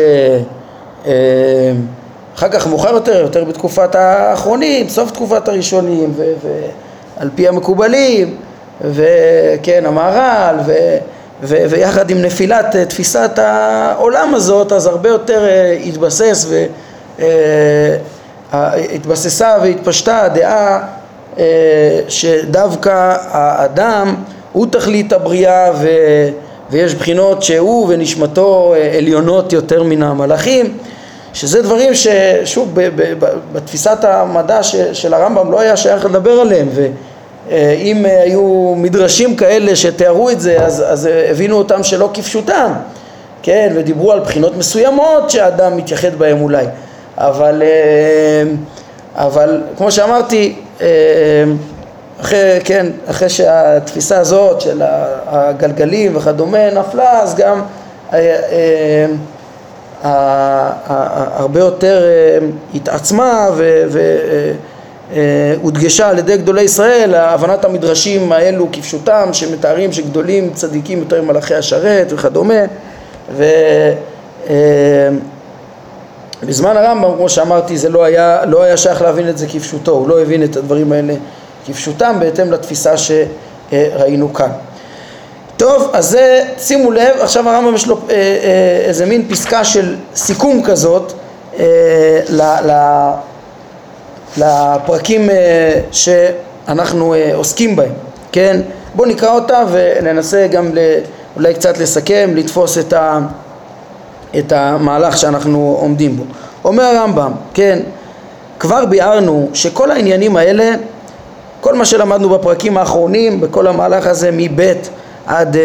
כך 2.51 2.67
מאוחר 2.67 2.95
יותר, 2.95 3.21
יותר 3.21 3.45
בתקופת 3.45 3.95
האחרונים, 3.95 4.89
סוף 4.89 5.11
תקופת 5.11 5.49
הראשונים 5.49 6.15
ועל 6.17 7.31
פי 7.35 7.49
המקובלים 7.49 8.37
וכן, 8.81 9.83
המהר"ל, 9.87 10.57
ו... 10.67 10.73
ו- 11.43 11.65
ויחד 11.71 12.11
עם 12.11 12.23
נפילת 12.23 12.77
תפיסת 12.77 13.39
העולם 13.39 14.35
הזאת 14.35 14.73
אז 14.73 14.87
הרבה 14.87 15.09
יותר 15.09 15.47
התבסס 15.85 16.47
והתבססה 18.53 19.57
והתפשטה 19.63 20.23
הדעה 20.23 20.81
שדווקא 22.09 23.17
האדם 23.31 24.15
הוא 24.53 24.67
תכלית 24.71 25.13
הבריאה 25.13 25.71
ו, 25.81 25.89
ויש 26.71 26.95
בחינות 26.95 27.43
שהוא 27.43 27.87
ונשמתו 27.89 28.75
אה, 28.77 28.99
עליונות 28.99 29.53
יותר 29.53 29.83
מן 29.83 30.03
המלאכים 30.03 30.77
שזה 31.33 31.63
דברים 31.63 31.93
ששוב 31.95 32.71
ב, 32.75 32.89
ב, 32.97 33.25
ב, 33.25 33.27
בתפיסת 33.53 34.05
המדע 34.05 34.63
ש, 34.63 34.77
של 34.77 35.15
הרמב"ם 35.15 35.53
לא 35.53 35.61
היה 35.61 35.77
שייך 35.77 36.05
לדבר 36.05 36.41
עליהם 36.41 36.69
ואם 36.75 38.07
אה, 38.07 38.23
היו 38.23 38.75
מדרשים 38.77 39.37
כאלה 39.37 39.77
שתיארו 39.77 40.31
את 40.31 40.41
זה 40.41 40.61
אז, 40.61 40.85
אז 40.87 41.09
הבינו 41.31 41.57
אותם 41.57 41.83
שלא 41.83 42.11
כפשוטם 42.15 42.73
כן 43.43 43.73
ודיברו 43.77 44.13
על 44.13 44.21
בחינות 44.21 44.57
מסוימות 44.57 45.31
שהאדם 45.31 45.77
מתייחד 45.77 46.15
בהם 46.15 46.43
אולי. 46.43 46.67
אבל, 47.19 47.63
אה, 47.63 48.43
אבל 49.15 49.63
כמו 49.77 49.91
שאמרתי 49.91 50.57
אחרי, 52.21 52.59
כן, 52.65 52.87
אחרי 53.11 53.29
שהתפיסה 53.29 54.19
הזאת 54.19 54.61
של 54.61 54.83
הגלגלים 55.27 56.17
וכדומה 56.17 56.71
נפלה, 56.71 57.21
אז 57.21 57.35
גם 57.35 57.63
אה, 58.13 58.37
אה, 60.05 60.71
הרבה 61.37 61.61
יותר 61.61 62.03
אה, 62.05 62.39
התעצמה 62.75 63.49
והודגשה 65.13 66.09
על 66.09 66.19
ידי 66.19 66.37
גדולי 66.37 66.63
ישראל 66.63 67.15
הבנת 67.15 67.65
המדרשים 67.65 68.33
האלו 68.33 68.69
כפשוטם 68.73 69.29
שמתארים 69.33 69.93
שגדולים 69.93 70.51
צדיקים 70.55 70.99
יותר 70.99 71.23
ממלאכי 71.23 71.55
השרת 71.55 72.07
וכדומה 72.11 72.61
ובזמן 76.43 76.77
הרמב"ם 76.77 77.17
כמו 77.17 77.29
שאמרתי 77.29 77.79
זה 77.79 77.89
לא 77.89 78.05
היה, 78.05 78.45
לא 78.45 78.63
היה 78.63 78.77
שייך 78.77 79.03
להבין 79.03 79.29
את 79.29 79.39
זה 79.39 79.47
כפשוטו 79.47 79.91
הוא 79.91 80.09
לא 80.09 80.23
הבין 80.23 80.45
את 80.45 80.57
הדברים 80.57 80.93
האלה 80.93 81.15
כפשוטם 81.67 82.17
בהתאם 82.21 82.53
לתפיסה 82.53 82.93
שראינו 82.97 84.33
כאן. 84.35 84.51
טוב, 85.57 85.91
אז 85.93 86.11
זה, 86.11 86.45
שימו 86.59 86.91
לב, 86.91 87.17
עכשיו 87.21 87.49
הרמב"ם 87.49 87.75
יש 87.75 87.87
לו 87.87 87.99
אה, 88.11 88.15
אה, 88.15 88.89
איזה 88.89 89.07
מין 89.07 89.29
פסקה 89.29 89.65
של 89.65 89.97
סיכום 90.15 90.63
כזאת 90.63 91.13
אה, 91.59 91.65
ל, 92.29 92.43
ל, 92.43 92.73
לפרקים 94.37 95.29
שאנחנו 95.93 97.15
עוסקים 97.35 97.77
בהם, 97.77 97.93
כן? 98.33 98.61
בואו 98.95 99.09
נקרא 99.09 99.31
אותה 99.31 99.63
וננסה 99.71 100.47
גם 100.47 100.71
אולי 101.37 101.55
קצת 101.55 101.79
לסכם, 101.79 102.31
לתפוס 102.35 102.79
את, 102.79 102.93
ה, 102.93 103.21
את 104.39 104.53
המהלך 104.53 105.19
שאנחנו 105.19 105.77
עומדים 105.81 106.17
בו. 106.17 106.25
אומר 106.65 106.83
הרמב"ם, 106.85 107.33
כן, 107.55 107.79
כבר 108.59 108.85
ביארנו 108.85 109.49
שכל 109.55 109.91
העניינים 109.91 110.37
האלה 110.37 110.75
כל 111.61 111.75
מה 111.75 111.85
שלמדנו 111.85 112.29
בפרקים 112.29 112.77
האחרונים, 112.77 113.41
בכל 113.41 113.67
המהלך 113.67 114.07
הזה 114.07 114.31
מב' 114.33 114.61
עד 115.27 115.55
uh, 115.55 115.59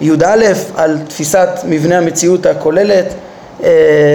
י"א, 0.00 0.36
על 0.76 0.98
תפיסת 1.08 1.48
מבנה 1.68 1.98
המציאות 1.98 2.46
הכוללת, 2.46 3.06
uh, 3.60 3.64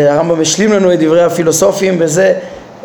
הרמב"ם 0.10 0.42
השלים 0.42 0.74
לנו 0.74 0.94
את 0.94 1.00
דברי 1.00 1.24
הפילוסופים 1.24 2.00
בזה, 2.00 2.34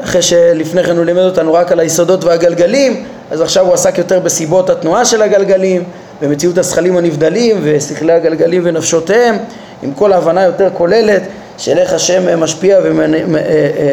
אחרי 0.05 0.23
שלפני 0.23 0.85
כן 0.85 0.97
הוא 0.97 1.05
לימד 1.05 1.23
אותנו 1.23 1.55
רק 1.55 1.73
על 1.73 1.81
היסודות 1.81 2.25
והגלגלים, 2.25 3.05
אז 3.31 3.41
עכשיו 3.41 3.67
הוא 3.67 3.75
עסק 3.75 3.99
יותר 3.99 4.21
בסיבות 4.21 4.71
התנועה 4.71 5.05
של 5.05 5.23
הגלגלים, 5.23 5.85
במציאות 6.23 6.59
השכלים 6.59 6.97
הנבדלים 6.97 7.61
ושכלי 7.63 8.13
הגלגלים 8.13 8.63
ונפשותיהם, 8.65 9.37
עם 9.83 9.93
כל 9.93 10.13
ההבנה 10.13 10.43
יותר 10.43 10.69
כוללת 10.73 11.23
של 11.59 11.79
איך 11.79 11.93
השם 11.93 12.41
משפיע 12.41 12.79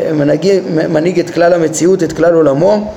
ומנהיג 0.09 1.19
את 1.19 1.29
כלל 1.29 1.53
המציאות, 1.53 2.03
את 2.03 2.13
כלל 2.13 2.33
עולמו. 2.33 2.93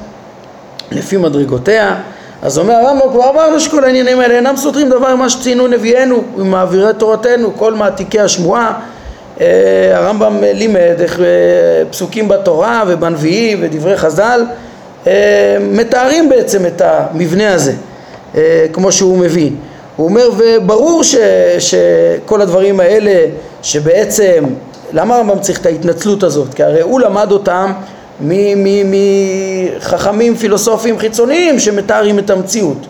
לפי 0.92 1.16
מדרגותיה 1.16 1.96
אז 2.42 2.58
אומר 2.58 2.74
הרמב"ם 2.74 3.12
כבר 3.12 3.30
אמרנו 3.30 3.60
שכל 3.60 3.84
העניינים 3.84 4.20
האלה 4.20 4.34
אינם 4.34 4.56
סותרים 4.56 4.90
דבר 4.90 5.14
ממה 5.14 5.28
שציינו 5.28 5.66
נביאנו 5.66 6.24
ומעבירי 6.36 6.94
תורתנו 6.98 7.56
כל 7.56 7.74
מעתיקי 7.74 8.20
השמועה 8.20 8.80
אה, 9.40 9.46
הרמב"ם 9.92 10.36
לימד 10.42 11.00
איך 11.00 11.20
אה, 11.20 11.24
פסוקים 11.90 12.28
בתורה 12.28 12.84
ובנביאים 12.86 13.58
ודברי 13.62 13.96
חז"ל 13.96 14.44
אה, 15.06 15.56
מתארים 15.60 16.28
בעצם 16.28 16.66
את 16.66 16.82
המבנה 16.84 17.54
הזה 17.54 17.72
כמו 18.72 18.92
שהוא 18.92 19.18
מבין 19.18 19.56
הוא 19.96 20.08
אומר 20.08 20.30
וברור 20.36 21.04
ש, 21.04 21.16
שכל 21.58 22.40
הדברים 22.40 22.80
האלה 22.80 23.24
שבעצם 23.62 24.44
למה 24.92 25.16
הרמב"ם 25.16 25.40
צריך 25.40 25.60
את 25.60 25.66
ההתנצלות 25.66 26.22
הזאת? 26.22 26.54
כי 26.54 26.62
הרי 26.62 26.80
הוא 26.80 27.00
למד 27.00 27.32
אותם 27.32 27.72
מחכמים 29.80 30.36
פילוסופיים 30.36 30.98
חיצוניים 30.98 31.58
שמתארים 31.58 32.18
את 32.18 32.30
המציאות. 32.30 32.86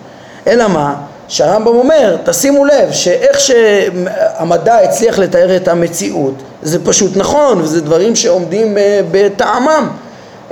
אלא 0.47 0.69
מה? 0.69 0.95
שהרמב"ם 1.29 1.75
אומר, 1.75 2.17
תשימו 2.25 2.65
לב 2.65 2.93
שאיך 2.93 3.41
שהמדע 3.41 4.77
הצליח 4.79 5.19
לתאר 5.19 5.57
את 5.57 5.69
המציאות 5.69 6.35
זה 6.63 6.85
פשוט 6.85 7.17
נכון 7.17 7.61
וזה 7.61 7.81
דברים 7.81 8.17
שעומדים 8.17 8.79
אה, 8.79 9.01
בטעמם 9.11 9.89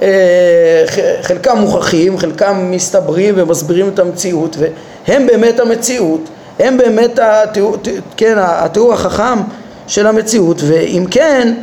אה, 0.03 0.85
חלקם 1.23 1.59
מוכחים, 1.59 2.19
חלקם 2.19 2.71
מסתברים 2.71 3.35
ומסבירים 3.37 3.89
את 3.89 3.99
המציאות 3.99 4.57
והם 4.59 5.27
באמת 5.27 5.61
המציאות, 5.61 6.21
הם 6.59 6.77
באמת 6.77 7.19
התיאור, 7.23 7.77
כן, 8.17 8.35
התיאור 8.39 8.93
החכם 8.93 9.39
של 9.87 10.07
המציאות 10.07 10.57
ואם 10.67 11.05
כן 11.11 11.55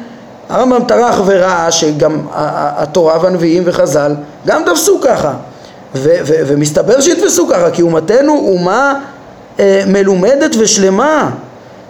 הרמב"ם 0.52 0.84
טרח 0.88 1.22
וראה 1.26 1.72
שגם 1.72 2.22
התורה 2.34 3.24
והנביאים 3.24 3.64
וחז"ל 3.66 4.16
גם 4.46 4.62
תפסו 4.66 5.00
ככה. 5.02 5.34
ו- 5.96 6.18
ו- 6.26 6.42
ומסתבר 6.48 7.02
שיתפסו 7.02 7.48
ככה 7.48 7.72
כי 7.72 7.82
אומתנו 7.82 8.34
אומה 8.34 8.94
אה, 9.60 9.84
מלומדת 9.88 10.56
ושלמה. 10.60 11.30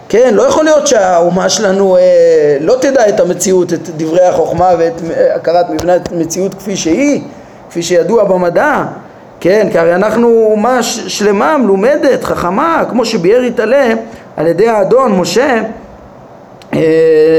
כן, 0.08 0.34
לא 0.34 0.42
יכול 0.42 0.64
להיות 0.64 0.86
שהאומה 0.86 1.48
שלנו 1.48 1.96
אה, 1.96 2.02
לא 2.60 2.76
תדע 2.80 3.08
את 3.08 3.20
המציאות, 3.20 3.72
את 3.72 3.88
דברי 3.96 4.26
החוכמה 4.26 4.70
ואת 4.78 5.02
אה, 5.10 5.34
הכרת 5.34 5.70
מבנה 5.70 5.92
המציאות 6.10 6.54
כפי 6.54 6.76
שהיא, 6.76 7.22
כפי 7.70 7.82
שידוע 7.82 8.24
במדע, 8.24 8.84
כן, 9.40 9.68
כי 9.72 9.78
הרי 9.78 9.94
אנחנו 9.94 10.48
אומה 10.50 10.82
שלמה, 10.82 11.58
מלומדת, 11.58 12.24
חכמה, 12.24 12.84
כמו 12.90 13.04
שביאר 13.04 13.42
יתעלה 13.42 13.92
על 14.36 14.46
ידי 14.46 14.68
האדון 14.68 15.12
משה 15.12 15.62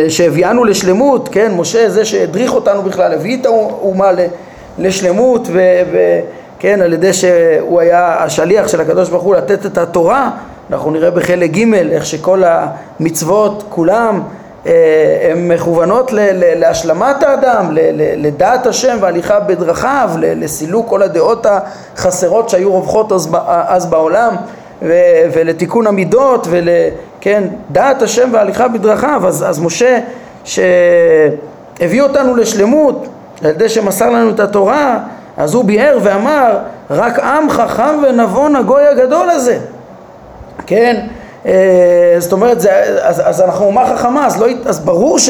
שהביאנו 0.09 0.63
לשלמות, 0.63 1.29
כן, 1.31 1.51
משה 1.55 1.89
זה 1.89 2.05
שהדריך 2.05 2.53
אותנו 2.53 2.81
בכלל, 2.81 3.13
הביא 3.13 3.37
את 3.41 3.45
האומה 3.45 4.09
לשלמות 4.77 5.47
וכן, 5.51 6.81
על 6.81 6.93
ידי 6.93 7.13
שהוא 7.13 7.79
היה 7.79 8.23
השליח 8.23 8.67
של 8.67 8.81
הקדוש 8.81 9.09
ברוך 9.09 9.23
הוא 9.23 9.35
לתת 9.35 9.65
את 9.65 9.77
התורה, 9.77 10.29
אנחנו 10.71 10.91
נראה 10.91 11.11
בחלק 11.11 11.51
ג' 11.51 11.73
איך 11.73 12.05
שכל 12.05 12.43
המצוות 12.45 13.63
כולם 13.69 14.21
אה, 14.65 14.71
הן 15.31 15.51
מכוונות 15.51 16.11
להשלמת 16.55 17.23
האדם, 17.23 17.69
לדעת 18.17 18.67
השם 18.67 18.97
והליכה 19.01 19.39
בדרכיו, 19.39 20.09
לסילוק 20.17 20.89
כל 20.89 21.03
הדעות 21.03 21.45
החסרות 21.95 22.49
שהיו 22.49 22.71
רווחות 22.71 23.11
אז 23.67 23.85
בעולם 23.85 24.35
ולתיקון 25.33 25.87
המידות 25.87 26.47
ול... 26.49 26.69
כן, 27.23 27.43
דעת 27.71 28.01
השם 28.01 28.29
והליכה 28.31 28.67
בדרכיו, 28.67 29.27
אז, 29.27 29.45
אז 29.49 29.59
משה 29.59 29.99
שהביא 30.43 32.01
אותנו 32.01 32.35
לשלמות 32.35 33.07
על 33.43 33.49
ידי 33.49 33.69
שמסר 33.69 34.09
לנו 34.09 34.29
את 34.29 34.39
התורה, 34.39 34.99
אז 35.37 35.53
הוא 35.53 35.65
ביאר 35.65 35.97
ואמר 36.01 36.57
רק 36.89 37.19
עם 37.19 37.49
חכם 37.49 38.03
ונבון 38.03 38.55
הגוי 38.55 38.87
הגדול 38.87 39.29
הזה, 39.29 39.57
כן, 40.65 41.05
אה, 41.45 42.15
זאת 42.17 42.31
אומרת, 42.31 42.61
זה, 42.61 42.71
אז, 43.01 43.21
אז 43.25 43.41
אנחנו 43.41 43.65
אומה 43.65 43.95
חכמה, 43.95 44.25
אז, 44.25 44.41
לא, 44.41 44.47
אז 44.65 44.79
ברור 44.79 45.19
ש, 45.19 45.29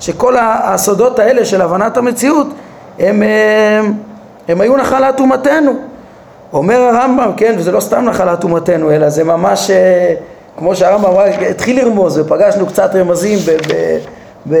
שכל 0.00 0.36
הסודות 0.40 1.18
האלה 1.18 1.44
של 1.44 1.62
הבנת 1.62 1.96
המציאות 1.96 2.46
הם, 2.46 2.54
הם, 2.98 3.22
אה, 3.22 3.80
הם 4.48 4.60
היו 4.60 4.76
נחלת 4.76 5.20
אומתנו. 5.20 5.72
אומר 6.52 6.80
הרמב"ם, 6.80 7.32
כן, 7.36 7.54
וזה 7.58 7.72
לא 7.72 7.80
סתם 7.80 8.04
נחלת 8.04 8.44
אומתנו, 8.44 8.90
אלא 8.90 9.08
זה 9.08 9.24
ממש 9.24 9.70
אה, 9.70 10.14
כמו 10.58 10.76
שהרמב"ם 10.76 11.10
אמר, 11.10 11.24
התחיל 11.50 11.82
לרמוז 11.84 12.18
ופגשנו 12.18 12.66
קצת 12.66 12.94
רמזים 12.94 13.38
ב, 13.38 13.50
ב, 14.48 14.54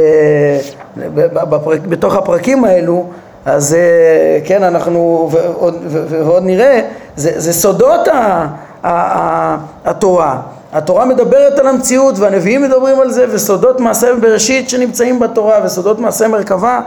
ב, 1.14 1.26
בפרק, 1.34 1.80
בתוך 1.80 2.16
הפרקים 2.16 2.64
האלו, 2.64 3.06
אז 3.44 3.74
אה, 3.74 4.40
כן, 4.44 4.62
אנחנו, 4.62 5.28
ועוד, 5.32 5.74
ועוד 5.88 6.42
נראה, 6.44 6.80
זה, 7.16 7.40
זה 7.40 7.52
סודות 7.52 8.08
ה, 8.08 8.12
ה, 8.12 8.46
ה, 8.82 9.56
התורה. 9.84 10.40
התורה 10.72 11.04
מדברת 11.04 11.58
על 11.58 11.66
המציאות 11.66 12.18
והנביאים 12.18 12.62
מדברים 12.62 13.00
על 13.00 13.10
זה 13.10 13.24
וסודות 13.30 13.80
מעשה 13.80 14.14
בראשית 14.20 14.68
שנמצאים 14.68 15.20
בתורה 15.20 15.60
וסודות 15.64 15.98
מעשה 15.98 16.28
מרכבה 16.28 16.80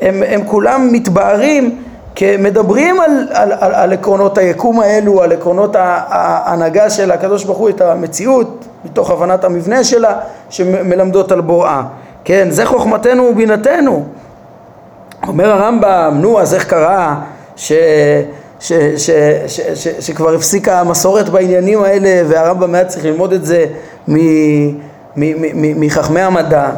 הם, 0.00 0.22
הם 0.28 0.44
כולם 0.46 0.88
מתבהרים 0.92 1.82
מדברים 2.38 3.00
על, 3.00 3.28
על, 3.32 3.52
על, 3.60 3.74
על 3.74 3.92
עקרונות 3.92 4.38
היקום 4.38 4.80
האלו, 4.80 5.22
על 5.22 5.32
עקרונות 5.32 5.76
ההנהגה 5.76 6.90
של 6.90 7.10
הקדוש 7.10 7.44
ברוך 7.44 7.58
הוא 7.58 7.68
את 7.68 7.80
המציאות 7.80 8.64
מתוך 8.84 9.10
הבנת 9.10 9.44
המבנה 9.44 9.84
שלה 9.84 10.16
שמלמדות 10.50 11.32
על 11.32 11.40
בוראה. 11.40 11.82
כן, 12.24 12.50
זה 12.50 12.66
חוכמתנו 12.66 13.22
ובינתנו. 13.22 14.04
אומר 15.28 15.50
הרמב"ם, 15.50 16.18
נו 16.20 16.40
אז 16.40 16.54
איך 16.54 16.64
קרה 16.64 17.20
ש... 17.56 17.72
ש, 18.60 18.72
ש, 18.96 19.10
ש, 19.46 19.60
ש, 19.74 19.88
שכבר 20.00 20.34
הפסיקה 20.34 20.80
המסורת 20.80 21.28
בעניינים 21.28 21.82
האלה 21.82 22.22
והרמב"ם 22.28 22.74
היה 22.74 22.84
צריך 22.84 23.04
ללמוד 23.04 23.32
את 23.32 23.44
זה 23.44 23.64
מחכמי 25.76 26.20
המדע. 26.20 26.70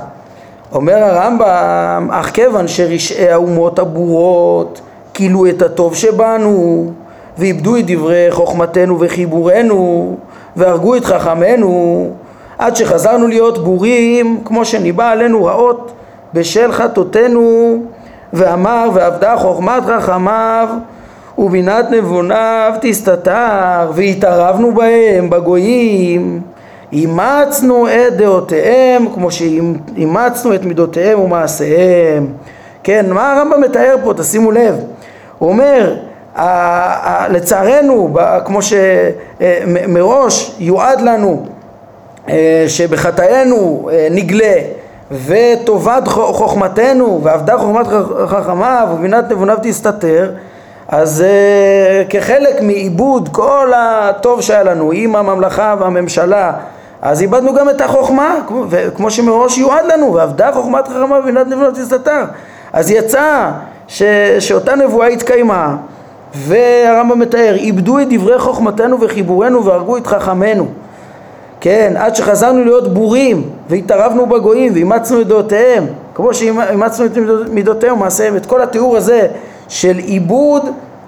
אומר 0.72 0.96
הרמב"ם, 0.96 2.08
אך 2.12 2.30
כיוון 2.30 2.68
שרשעי 2.68 3.30
האומות 3.30 3.78
הבורות 3.78 4.80
כילו 5.14 5.46
את 5.46 5.62
הטוב 5.62 5.94
שבנו 5.94 6.90
ואיבדו 7.38 7.76
את 7.76 7.84
דברי 7.86 8.26
חוכמתנו 8.30 9.00
וחיבורנו 9.00 10.16
והרגו 10.56 10.96
את 10.96 11.04
חכמינו 11.04 12.10
עד 12.58 12.76
שחזרנו 12.76 13.26
להיות 13.26 13.64
בורים 13.64 14.40
כמו 14.44 14.64
שניבא 14.64 15.10
עלינו 15.10 15.44
רעות 15.44 15.92
בשל 16.34 16.72
חטאותינו. 16.72 17.78
ואמר 18.32 18.88
ועבדה 18.94 19.36
חוכמת 19.36 19.82
חכמיו 19.86 20.68
ובינת 21.38 21.90
נבוניו 21.90 22.72
תסתתר 22.80 23.90
והתערבנו 23.94 24.72
בהם 24.74 25.30
בגויים. 25.30 26.40
אימצנו 26.92 27.88
את 27.88 28.16
דעותיהם 28.16 29.06
כמו 29.14 29.30
שאימצנו 29.30 30.54
את 30.54 30.64
מידותיהם 30.64 31.20
ומעשיהם. 31.20 32.26
כן, 32.82 33.06
מה 33.10 33.32
הרמב"ם 33.32 33.60
מתאר 33.60 33.96
פה? 34.04 34.14
תשימו 34.14 34.50
לב 34.50 34.74
הוא 35.42 35.50
אומר 35.50 35.94
לצערנו 37.28 38.14
כמו 38.44 38.58
שמראש 38.62 40.56
יועד 40.58 41.00
לנו 41.00 41.46
אה, 42.28 42.64
שבחטאינו 42.68 43.88
אה, 43.92 44.08
נגלה 44.10 44.54
וטובת 45.26 46.08
חוכמתנו 46.08 47.20
ועבדה 47.22 47.58
חוכמת 47.58 47.86
חכמיו 48.26 48.88
ובינת 48.94 49.30
נבוניו 49.30 49.58
תסתתר 49.62 50.32
אז 50.88 51.24
כחלק 52.08 52.62
מעיבוד 52.62 53.28
כל 53.32 53.72
הטוב 53.76 54.40
שהיה 54.40 54.62
לנו 54.62 54.92
עם 54.92 55.16
הממלכה 55.16 55.74
והממשלה 55.78 56.52
אז 57.02 57.22
איבדנו 57.22 57.54
גם 57.54 57.70
את 57.70 57.80
החוכמה 57.80 58.36
כמו 58.96 59.10
שמראש 59.10 59.58
יועד 59.58 59.84
לנו 59.86 60.14
ועבדה 60.14 60.52
חוכמת 60.52 60.88
חכמה 60.88 61.18
ובינת 61.18 61.46
נבונות 61.46 61.74
תסתתר. 61.74 62.24
אז 62.72 62.90
יצא 62.90 63.50
ש, 63.88 64.02
שאותה 64.38 64.74
נבואה 64.76 65.06
התקיימה 65.06 65.76
והרמב"ם 66.34 67.18
מתאר 67.18 67.54
איבדו 67.54 67.98
את 67.98 68.06
דברי 68.10 68.38
חוכמתנו 68.38 69.00
וחיבורנו 69.00 69.64
והרגו 69.64 69.96
את 69.96 70.06
חכמינו. 70.06 70.66
כן, 71.60 71.94
עד 71.96 72.16
שחזרנו 72.16 72.64
להיות 72.64 72.94
בורים 72.94 73.50
והתערבנו 73.68 74.26
בגויים 74.26 74.72
ואימצנו 74.74 75.20
את 75.20 75.26
דעותיהם. 75.26 75.86
כמו 76.14 76.34
שאימצנו 76.34 77.06
את 77.06 77.12
מידותיהם 77.50 77.94
ומעשיהם 77.94 78.36
את 78.36 78.46
כל 78.46 78.62
התיאור 78.62 78.96
הזה 78.96 79.28
של 79.68 79.98
עיבוד 79.98 80.62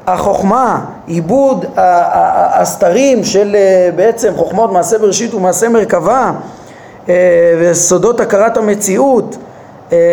החוכמה, 0.06 0.84
עיבוד 1.06 1.64
הסתרים 1.76 3.24
של 3.24 3.56
אה, 3.56 3.90
בעצם 3.96 4.32
חוכמות 4.36 4.72
מעשה 4.72 4.98
בראשית 4.98 5.34
ומעשה 5.34 5.68
מרכבה 5.68 6.32
אה, 7.08 7.14
וסודות 7.60 8.20
הכרת 8.20 8.56
המציאות 8.56 9.36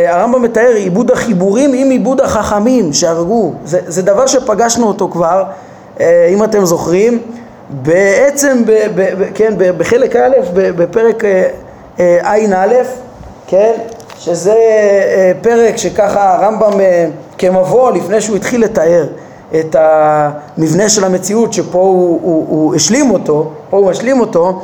הרמב"ם 0.08 0.42
מתאר 0.42 0.72
עיבוד 0.76 1.12
החיבורים 1.12 1.72
עם 1.74 1.90
עיבוד 1.90 2.22
החכמים 2.22 2.94
שהרגו 2.94 3.54
זה, 3.66 3.80
זה 3.88 4.02
דבר 4.02 4.28
שפגשנו 4.28 4.88
אותו 4.88 5.10
כבר 5.12 5.44
אם 6.30 6.44
אתם 6.44 6.66
זוכרים 6.66 7.20
בעצם 7.70 8.64
ב, 8.66 8.72
ב, 8.96 9.24
ב, 9.24 9.26
כן, 9.34 9.54
בחלק 9.78 10.16
א' 10.16 10.32
בפרק 10.54 11.24
ע"א 12.24 12.74
כן, 13.48 13.74
שזה 14.20 14.56
פרק 15.42 15.78
שככה 15.78 16.34
הרמב"ם 16.36 16.80
כמבוא 17.38 17.92
לפני 17.92 18.22
שהוא 18.22 18.36
התחיל 18.36 18.64
לתאר 18.64 19.06
את 19.60 19.76
המבנה 19.80 20.90
של 20.90 21.04
המציאות 21.04 21.54
שפה 21.54 21.80
הוא, 21.80 22.20
הוא, 22.22 22.46
הוא 22.50 22.76
השלים 22.76 23.12
אותו, 23.12 23.50
פה 23.70 23.78
הוא 23.78 23.92
משלים 23.92 24.20
אותו, 24.20 24.62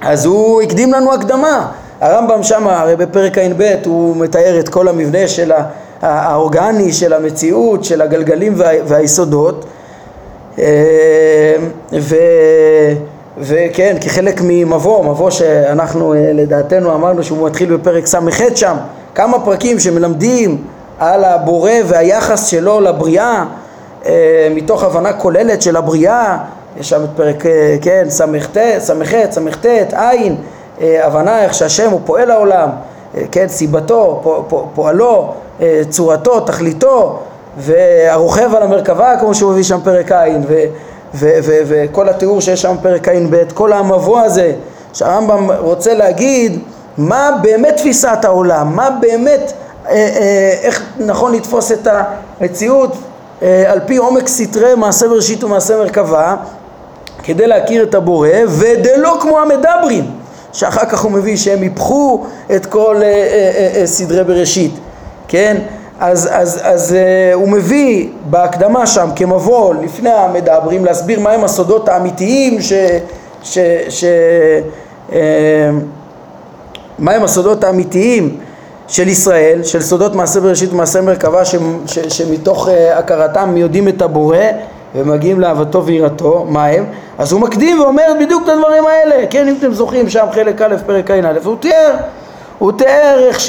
אז 0.00 0.24
הוא 0.24 0.62
הקדים 0.62 0.92
לנו 0.92 1.14
הקדמה. 1.14 1.72
הרמב"ם 2.00 2.42
שם 2.42 2.68
הרי 2.68 2.96
בפרק 2.96 3.38
ע"ב 3.38 3.74
הוא 3.84 4.16
מתאר 4.16 4.60
את 4.60 4.68
כל 4.68 4.88
המבנה 4.88 5.28
של 5.28 5.52
האורגני 6.02 6.92
של 6.92 7.12
המציאות, 7.12 7.84
של 7.84 8.02
הגלגלים 8.02 8.52
וה, 8.56 8.68
והיסודות. 8.86 9.64
אה, 10.58 11.56
ו, 11.92 12.16
וכן, 13.38 13.96
כחלק 14.00 14.40
ממבוא, 14.44 15.04
מבוא 15.04 15.30
שאנחנו 15.30 16.14
אה, 16.14 16.32
לדעתנו 16.34 16.94
אמרנו 16.94 17.24
שהוא 17.24 17.46
מתחיל 17.46 17.76
בפרק 17.76 18.06
ס"ח 18.06 18.54
שם, 18.54 18.76
כמה 19.14 19.40
פרקים 19.44 19.78
שמלמדים 19.80 20.64
על 20.98 21.24
הבורא 21.24 21.70
והיחס 21.86 22.46
שלו 22.46 22.80
לבריאה 22.80 23.44
אה, 24.06 24.48
מתוך 24.54 24.84
הבנה 24.84 25.12
כוללת 25.12 25.62
של 25.62 25.76
הבריאה, 25.76 26.38
יש 26.80 26.88
שם 26.88 27.04
את 27.04 27.08
פרק, 27.16 27.44
כן, 27.82 28.06
ס"ח, 28.08 28.46
ס"ט, 28.80 28.96
אה, 29.94 30.10
הבנה 30.80 31.42
איך 31.42 31.54
שהשם 31.54 31.90
הוא 31.90 32.00
פועל 32.04 32.30
העולם, 32.30 32.68
כן, 33.32 33.48
סיבתו, 33.48 34.22
פועלו, 34.74 35.34
צורתו, 35.90 36.40
תכליתו, 36.40 37.18
והרוכב 37.56 38.54
על 38.54 38.62
המרכבה 38.62 39.16
כמו 39.20 39.34
שהוא 39.34 39.52
מביא 39.52 39.62
שם 39.62 39.78
פרק 39.84 40.12
עין, 40.12 40.44
וכל 41.14 42.08
התיאור 42.08 42.40
שיש 42.40 42.62
שם 42.62 42.76
פרק 42.82 43.08
ע"ב, 43.08 43.36
כל 43.54 43.72
המבוא 43.72 44.20
הזה 44.20 44.52
שהרמב"ם 44.92 45.50
רוצה 45.58 45.94
להגיד 45.94 46.60
מה 46.98 47.30
באמת 47.42 47.76
תפיסת 47.76 48.18
העולם, 48.22 48.76
מה 48.76 48.90
באמת, 49.00 49.52
איך 50.62 50.82
נכון 50.98 51.34
לתפוס 51.34 51.72
את 51.72 51.88
המציאות 52.40 52.96
אה, 53.42 53.72
על 53.72 53.80
פי 53.86 53.96
עומק 53.96 54.28
סתרי 54.28 54.74
מעשה 54.74 55.08
בראשית 55.08 55.44
ומעשה 55.44 55.76
מרכבה 55.76 56.36
כדי 57.22 57.46
להכיר 57.46 57.82
את 57.82 57.94
הבורא 57.94 58.28
ודלא 58.48 59.18
כמו 59.20 59.38
המדברים 59.38 60.10
שאחר 60.56 60.84
כך 60.84 61.00
הוא 61.00 61.12
מביא 61.12 61.36
שהם 61.36 61.62
יפחו 61.62 62.24
את 62.56 62.66
כל 62.66 62.96
אה, 63.02 63.80
אה, 63.80 63.86
סדרי 63.86 64.24
בראשית 64.24 64.74
כן? 65.28 65.56
אז, 66.00 66.28
אז, 66.32 66.60
אז 66.62 66.96
הוא 67.34 67.48
מביא 67.48 68.08
בהקדמה 68.30 68.86
שם 68.86 69.08
כמבוא 69.16 69.74
לפני 69.74 70.10
המדברים 70.10 70.84
להסביר 70.84 71.20
מהם 71.20 71.44
הסודות 71.44 71.88
האמיתיים 71.88 72.62
ש... 72.62 72.72
ש, 73.42 73.58
ש 73.88 74.04
מהם 76.98 77.24
הסודות 77.24 77.64
האמיתיים 77.64 78.36
של 78.88 79.08
ישראל, 79.08 79.62
של 79.62 79.82
סודות 79.82 80.14
מעשה 80.14 80.40
בראשית 80.40 80.72
ומעשה 80.72 81.00
מרכבה 81.00 81.44
ש, 81.44 81.54
ש, 81.86 81.98
שמתוך 81.98 82.68
uh, 82.68 82.70
הכרתם 82.98 83.56
יודעים 83.56 83.88
את 83.88 84.02
הבורא 84.02 84.36
ומגיעים 84.94 85.40
לאהבתו 85.40 85.84
ויראתו, 85.84 86.46
מה 86.48 86.66
הם? 86.66 86.84
אז 87.18 87.32
הוא 87.32 87.40
מקדים 87.40 87.80
ואומר 87.80 88.02
בדיוק 88.20 88.42
את 88.44 88.48
הדברים 88.48 88.86
האלה, 88.86 89.26
כן 89.30 89.48
אם 89.48 89.54
אתם 89.58 89.72
זוכרים 89.72 90.08
שם 90.08 90.26
חלק 90.32 90.62
א' 90.62 90.76
פרק 90.86 91.10
ע"א, 91.10 91.38
הוא 91.44 91.56
תיאר, 91.60 91.94
הוא 92.58 92.72
תיאר 92.72 93.18
איך 93.28 93.40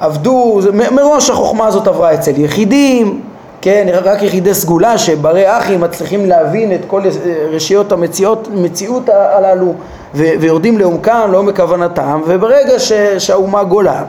שעבדו, 0.00 0.60
uh, 0.62 0.90
מראש 0.90 1.30
החוכמה 1.30 1.66
הזאת 1.66 1.86
עברה 1.86 2.14
אצל 2.14 2.40
יחידים, 2.40 3.20
כן, 3.60 3.86
רק 4.04 4.22
יחידי 4.22 4.54
סגולה 4.54 4.98
שברי 4.98 5.58
אחים 5.58 5.80
מצליחים 5.80 6.26
להבין 6.26 6.72
את 6.72 6.80
כל 6.86 7.02
רשיות 7.50 7.92
המציאות 7.92 9.08
הללו 9.08 9.74
ו- 10.14 10.32
ויורדים 10.40 10.78
לעומקם, 10.78 11.28
לעומק 11.32 11.56
כוונתם, 11.56 12.20
וברגע 12.26 12.78
ש- 12.78 12.92
שהאומה 13.18 13.64
גולה, 13.64 14.02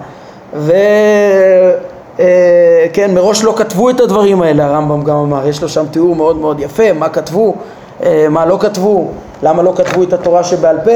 וכן, 0.54 0.76
אה, 2.20 3.08
מראש 3.10 3.44
לא 3.44 3.54
כתבו 3.58 3.90
את 3.90 4.00
הדברים 4.00 4.42
האלה, 4.42 4.66
הרמב"ם 4.66 5.04
גם 5.04 5.16
אמר, 5.16 5.48
יש 5.48 5.62
לו 5.62 5.70
שם 5.70 5.86
תיאור 5.92 6.16
מאוד 6.16 6.38
מאוד 6.38 6.60
יפה, 6.60 6.94
מה 6.94 7.10
כתבו, 7.10 7.56
אה, 8.04 8.28
מה 8.30 8.46
לא 8.46 8.58
כתבו, 8.60 9.08
למה 9.44 9.64
לא 9.64 9.74
כתבו 9.76 10.04
את 10.04 10.14
התורה 10.14 10.44
שבעל 10.44 10.78
פה 10.84 10.92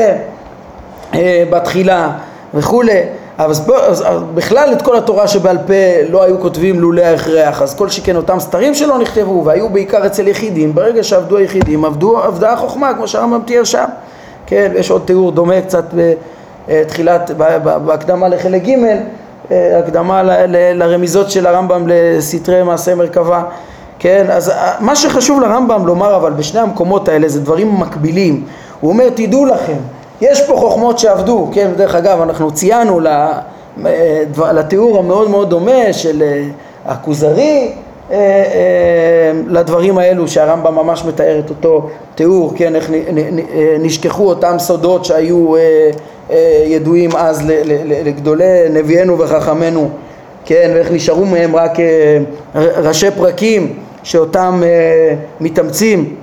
אה, 1.13 1.43
בתחילה 1.49 2.11
וכולי. 2.53 3.01
אז, 3.37 3.69
אז, 3.75 4.03
אז 4.07 4.21
בכלל 4.33 4.69
את 4.73 4.81
כל 4.81 4.97
התורה 4.97 5.27
שבעל 5.27 5.57
פה 5.57 5.73
לא 6.09 6.23
היו 6.23 6.39
כותבים 6.39 6.79
לולא 6.79 7.01
ההכרח, 7.01 7.61
אז 7.61 7.75
כל 7.75 7.89
שכן 7.89 8.15
אותם 8.15 8.39
סתרים 8.39 8.75
שלא 8.75 8.97
נכתבו 8.97 9.45
והיו 9.45 9.69
בעיקר 9.69 10.05
אצל 10.05 10.27
יחידים, 10.27 10.75
ברגע 10.75 11.03
שעבדו 11.03 11.37
היחידים 11.37 11.85
עבדו, 11.85 12.17
עבדה 12.17 12.53
החוכמה 12.53 12.93
כמו 12.93 13.07
שהרמב"ם 13.07 13.41
תיאר 13.45 13.63
שם, 13.63 13.85
כן, 14.45 14.71
יש 14.75 14.91
עוד 14.91 15.01
תיאור 15.05 15.31
דומה 15.31 15.61
קצת 15.61 15.85
בתחילת, 16.67 17.31
בהקדמה 17.85 18.27
לחלק 18.27 18.63
ג', 18.63 18.75
הקדמה 19.51 20.23
ל, 20.23 20.29
ל, 20.31 20.83
לרמיזות 20.83 21.31
של 21.31 21.47
הרמב"ם 21.47 21.83
לסתרי 21.87 22.63
מעשה 22.63 22.95
מרכבה, 22.95 23.43
כן, 23.99 24.25
אז 24.29 24.49
אה, 24.49 24.73
מה 24.79 24.95
שחשוב 24.95 25.41
לרמב"ם 25.41 25.85
לומר 25.85 26.15
אבל 26.15 26.31
בשני 26.31 26.59
המקומות 26.59 27.09
האלה 27.09 27.27
זה 27.27 27.41
דברים 27.41 27.79
מקבילים, 27.79 28.43
הוא 28.81 28.91
אומר 28.91 29.09
תדעו 29.09 29.45
לכם 29.45 29.77
יש 30.21 30.47
פה 30.47 30.55
חוכמות 30.57 30.99
שעבדו, 30.99 31.49
כן, 31.53 31.71
דרך 31.77 31.95
אגב 31.95 32.21
אנחנו 32.21 32.51
ציינו 32.51 32.99
לתיאור 34.53 34.99
המאוד 34.99 35.29
מאוד 35.29 35.49
דומה 35.49 35.93
של 35.93 36.21
אה, 36.21 36.43
הכוזרי 36.85 37.41
אה, 37.41 37.67
אה, 37.67 37.71
לדברים 39.47 39.97
האלו 39.97 40.27
שהרמב"ם 40.27 40.75
ממש 40.75 41.05
מתאר 41.05 41.39
את 41.39 41.49
אותו 41.49 41.89
תיאור, 42.15 42.53
כן, 42.55 42.75
איך 42.75 42.91
נשכחו 43.79 44.29
אותם 44.29 44.55
סודות 44.59 45.05
שהיו 45.05 45.53
ידועים 46.65 47.09
אז 47.15 47.43
לגדולי 48.05 48.69
נביאנו 48.69 49.19
וחכמינו, 49.19 49.89
כן, 50.45 50.71
ואיך 50.75 50.91
נשארו 50.91 51.25
מהם 51.25 51.55
רק 51.55 51.71
ראשי 52.55 53.11
פרקים 53.11 53.79
שאותם 54.03 54.63
מתאמצים. 55.39 56.15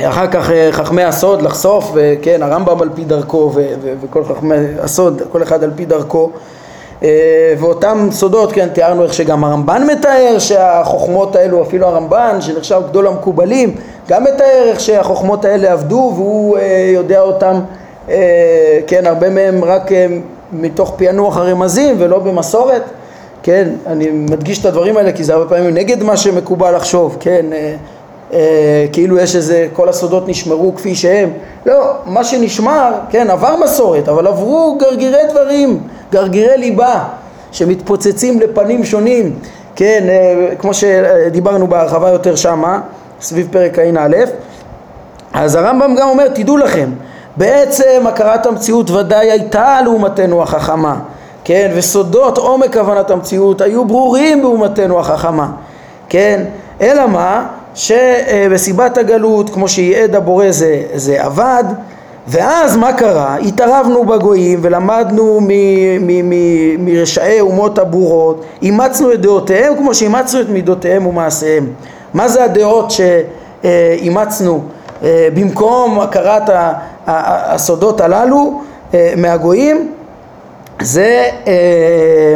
אחר 0.00 0.26
כך 0.26 0.50
חכמי 0.70 1.04
הסוד 1.04 1.42
לחשוף, 1.42 1.90
וכן, 1.94 2.42
הרמב"ם 2.42 2.82
על 2.82 2.88
פי 2.94 3.04
דרכו 3.04 3.52
וכל 4.00 4.24
חכמי 4.24 4.54
הסוד, 4.80 5.22
כל 5.32 5.42
אחד 5.42 5.64
על 5.64 5.70
פי 5.76 5.84
דרכו. 5.84 6.30
אה, 6.34 6.38
ואותם 7.58 8.08
סודות, 8.10 8.52
כן, 8.52 8.68
תיארנו 8.68 9.04
איך 9.04 9.14
שגם 9.14 9.44
הרמב"ן 9.44 9.86
מתאר 9.86 10.36
שהחוכמות 10.38 11.36
האלו, 11.36 11.62
אפילו 11.62 11.86
הרמב"ן 11.86 12.36
שנחשב 12.40 12.80
גדול 12.88 13.06
המקובלים, 13.06 13.74
גם 14.08 14.24
מתאר 14.24 14.62
איך 14.66 14.80
שהחוכמות 14.80 15.44
האלה 15.44 15.72
עבדו 15.72 16.12
והוא 16.14 16.58
אה, 16.58 16.90
יודע 16.94 17.20
אותם, 17.20 17.60
אה, 18.08 18.80
כן, 18.86 19.06
הרבה 19.06 19.30
מהם 19.30 19.64
רק 19.64 19.90
מתוך 20.52 20.94
פענוח 20.96 21.36
הרמזים 21.36 21.96
ולא 21.98 22.18
במסורת, 22.18 22.82
כן, 23.42 23.68
אני 23.86 24.10
מדגיש 24.10 24.60
את 24.60 24.66
הדברים 24.66 24.96
האלה 24.96 25.12
כי 25.12 25.24
זה 25.24 25.34
הרבה 25.34 25.48
פעמים 25.48 25.74
נגד 25.74 26.02
מה 26.02 26.16
שמקובל 26.16 26.76
לחשוב, 26.76 27.16
כן, 27.20 27.46
כאילו 28.92 29.18
יש 29.18 29.36
איזה, 29.36 29.68
כל 29.72 29.88
הסודות 29.88 30.28
נשמרו 30.28 30.74
כפי 30.76 30.94
שהם, 30.94 31.30
לא, 31.66 31.92
מה 32.06 32.24
שנשמר, 32.24 32.92
כן, 33.10 33.30
עבר 33.30 33.56
מסורת, 33.64 34.08
אבל 34.08 34.26
עברו 34.26 34.78
גרגירי 34.80 35.18
דברים 35.30 35.80
גרגירי 36.12 36.58
ליבה 36.58 37.04
שמתפוצצים 37.52 38.40
לפנים 38.40 38.84
שונים, 38.84 39.34
כן, 39.76 40.04
אה, 40.08 40.56
כמו 40.58 40.74
שדיברנו 40.74 41.66
בהרחבה 41.66 42.10
יותר 42.10 42.36
שמה, 42.36 42.80
סביב 43.20 43.48
פרק 43.50 43.78
ע"א, 43.78 44.16
אז 45.32 45.54
הרמב"ם 45.54 45.94
גם 45.94 46.08
אומר, 46.08 46.28
תדעו 46.28 46.56
לכם, 46.56 46.90
בעצם 47.36 48.04
הכרת 48.06 48.46
המציאות 48.46 48.90
ודאי 48.90 49.30
הייתה 49.30 49.78
לאומתנו 49.84 50.42
החכמה, 50.42 50.96
כן, 51.44 51.70
וסודות 51.74 52.38
עומק 52.38 52.76
הבנת 52.76 53.10
המציאות 53.10 53.60
היו 53.60 53.84
ברורים 53.84 54.42
באומתנו 54.42 55.00
החכמה, 55.00 55.50
כן, 56.08 56.44
אלא 56.80 57.06
מה? 57.06 57.46
שבסיבת 57.74 58.98
הגלות, 58.98 59.50
כמו 59.50 59.68
שיעד 59.68 60.14
הבורא 60.14 60.50
זה, 60.50 60.82
זה 60.94 61.24
עבד, 61.24 61.64
ואז 62.28 62.76
מה 62.76 62.92
קרה? 62.92 63.36
התערבנו 63.36 64.04
בגויים 64.04 64.58
ולמדנו 64.62 65.40
מרשעי 66.78 67.40
אומות 67.40 67.78
הבורות, 67.78 68.44
אימצנו 68.62 69.12
את 69.12 69.20
דעותיהם 69.20 69.76
כמו 69.76 69.94
שאימצנו 69.94 70.40
את 70.40 70.48
מידותיהם 70.48 71.06
ומעשיהם. 71.06 71.66
מה 72.14 72.28
זה 72.28 72.44
הדעות 72.44 72.90
שאימצנו 72.90 74.60
אה, 75.02 75.28
במקום 75.34 76.00
הכרת 76.00 76.50
הסודות 77.06 78.00
הללו 78.00 78.60
אה, 78.94 79.14
מהגויים? 79.16 79.92
זה, 80.82 81.28
אה, 81.46 82.34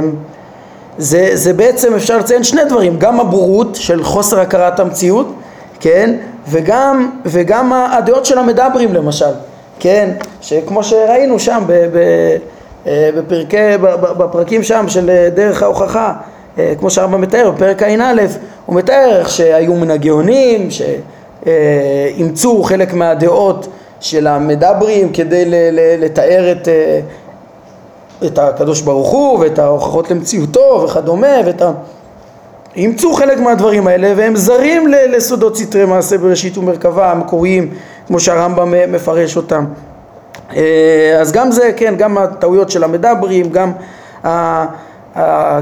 זה, 0.98 1.30
זה 1.34 1.52
בעצם 1.52 1.94
אפשר 1.94 2.18
לציין 2.18 2.42
שני 2.42 2.64
דברים, 2.64 2.98
גם 2.98 3.20
הבורות 3.20 3.74
של 3.74 4.04
חוסר 4.04 4.40
הכרת 4.40 4.80
המציאות, 4.80 5.34
כן, 5.80 6.16
וגם, 6.48 7.10
וגם 7.26 7.72
הדעות 7.72 8.26
של 8.26 8.38
המדברים 8.38 8.94
למשל. 8.94 9.32
כן, 9.80 10.10
שכמו 10.40 10.84
שראינו 10.84 11.38
שם 11.38 11.62
ב, 11.66 11.72
ב, 11.72 11.98
אה, 12.86 13.10
בפרקי, 13.16 13.76
בפרקים 14.18 14.62
שם 14.62 14.84
של 14.88 15.10
אה, 15.10 15.28
דרך 15.34 15.62
ההוכחה, 15.62 16.12
אה, 16.58 16.72
כמו 16.78 16.90
שהרמב"ם 16.90 17.20
מתאר, 17.20 17.50
בפרק 17.50 17.82
ע"א, 17.82 18.22
הוא 18.66 18.76
מתאר 18.76 19.16
איך 19.18 19.30
שהיו 19.30 19.74
מן 19.74 19.90
הגאונים, 19.90 20.68
שאימצו 20.70 22.62
חלק 22.62 22.94
מהדעות 22.94 23.68
של 24.00 24.26
המדברים 24.26 25.12
כדי 25.12 25.44
לתאר 25.98 26.52
את, 26.52 26.68
את 28.24 28.38
הקדוש 28.38 28.80
ברוך 28.80 29.08
הוא 29.08 29.38
ואת 29.38 29.58
ההוכחות 29.58 30.10
למציאותו 30.10 30.82
וכדומה 30.84 31.36
ואת 31.46 31.62
ה... 31.62 31.72
אימצו 32.76 33.12
חלק 33.12 33.38
מהדברים 33.38 33.86
האלה 33.86 34.12
והם 34.16 34.36
זרים 34.36 34.88
לסודות 34.88 35.56
סתרי 35.56 35.84
מעשה 35.84 36.18
בראשית 36.18 36.58
ומרכבה 36.58 37.10
המקוריים 37.10 37.70
כמו 38.06 38.20
שהרמב"ם 38.20 38.92
מפרש 38.92 39.36
אותם. 39.36 39.64
אה, 40.56 41.18
אז 41.20 41.32
גם 41.32 41.50
זה, 41.50 41.72
כן, 41.76 41.94
גם 41.98 42.18
הטעויות 42.18 42.70
של 42.70 42.84
המדברים, 42.84 43.50
גם 43.50 43.72
ה... 44.26 44.66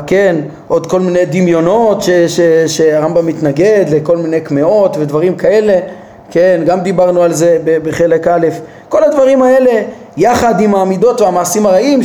כן, 0.06 0.36
עוד 0.68 0.86
כל 0.86 1.00
מיני 1.00 1.24
דמיונות 1.24 2.02
שהרמב"ם 2.66 3.26
מתנגד 3.26 3.84
לכל 3.90 4.16
מיני 4.16 4.40
קמעות 4.40 4.96
ודברים 5.00 5.36
כאלה, 5.36 5.78
כן, 6.30 6.62
גם 6.66 6.80
דיברנו 6.80 7.22
על 7.22 7.32
זה 7.32 7.58
בחלק 7.64 8.28
א', 8.28 8.48
כל 8.88 9.04
הדברים 9.04 9.42
האלה 9.42 9.82
יחד 10.16 10.60
עם 10.60 10.74
המידות 10.74 11.20
והמעשים 11.20 11.66
הרעים 11.66 12.00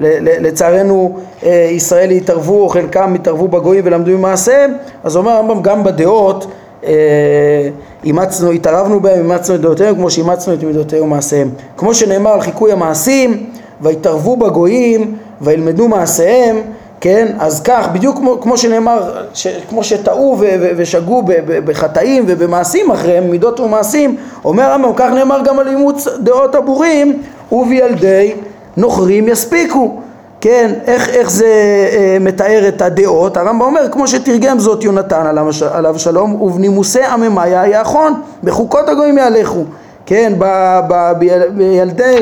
שלצערנו 0.00 1.18
אה, 1.44 1.68
ישראל 1.70 2.10
התערבו, 2.10 2.68
חלקם 2.68 3.14
התערבו 3.14 3.48
בגויים 3.48 3.84
ולמדו 3.86 4.18
ממעשיהם, 4.18 4.74
אז 5.04 5.16
אומר 5.16 5.30
הרמב"ם 5.30 5.62
גם 5.62 5.84
בדעות 5.84 6.46
אה, 6.84 7.68
אימצנו, 8.04 8.50
התערבנו 8.50 9.00
בהם, 9.00 9.18
אימצנו 9.18 9.54
את 9.54 9.60
דעותיהם 9.60 9.94
כמו 9.94 10.10
שאימצנו 10.10 10.54
את 10.54 10.62
מידותיהם 10.62 11.02
ומעשיהם. 11.02 11.50
כמו 11.76 11.94
שנאמר 11.94 12.30
על 12.30 12.40
חיקוי 12.40 12.72
המעשים, 12.72 13.46
ויתערבו 13.80 14.36
בגויים 14.36 15.16
וילמדו 15.40 15.88
מעשיהם, 15.88 16.62
כן? 17.02 17.26
אז 17.38 17.60
כך, 17.60 17.88
בדיוק 17.92 18.16
כמו, 18.16 18.40
כמו 18.40 18.56
שנאמר, 18.56 19.12
ש, 19.34 19.46
כמו 19.68 19.84
שטעו 19.84 20.36
ושגו 20.76 21.22
בחטאים 21.64 22.24
ובמעשים 22.26 22.90
אחריהם, 22.90 23.30
מידות 23.30 23.60
ומעשים, 23.60 24.16
אומר 24.44 24.62
הרמב"ם, 24.62 24.92
כך 24.96 25.10
נאמר 25.14 25.40
גם 25.44 25.58
על 25.58 25.68
אימוץ 25.68 26.08
דעות 26.18 26.54
הבורים, 26.54 27.22
ובילדי 27.52 28.34
נוכרים 28.76 29.28
יספיקו. 29.28 30.00
כן, 30.40 30.70
איך, 30.86 31.08
איך 31.08 31.30
זה 31.30 31.46
אה, 31.92 32.16
מתאר 32.20 32.68
את 32.68 32.82
הדעות, 32.82 33.36
הרמב"ם 33.36 33.60
אומר 33.60 33.88
כמו 33.92 34.08
שתרגם 34.08 34.58
זאת 34.58 34.84
יונתן 34.84 35.26
עליו, 35.72 35.98
שלום 35.98 36.42
ובנימוסי 36.42 37.02
עממיה 37.02 37.66
יאחון, 37.66 38.14
בחוקות 38.44 38.88
הגויים 38.88 39.18
יהלכו, 39.18 39.64
כן, 40.06 40.32
ב, 40.38 40.44
ב, 40.88 41.12
ב, 41.18 41.42
בילדי 41.56 42.16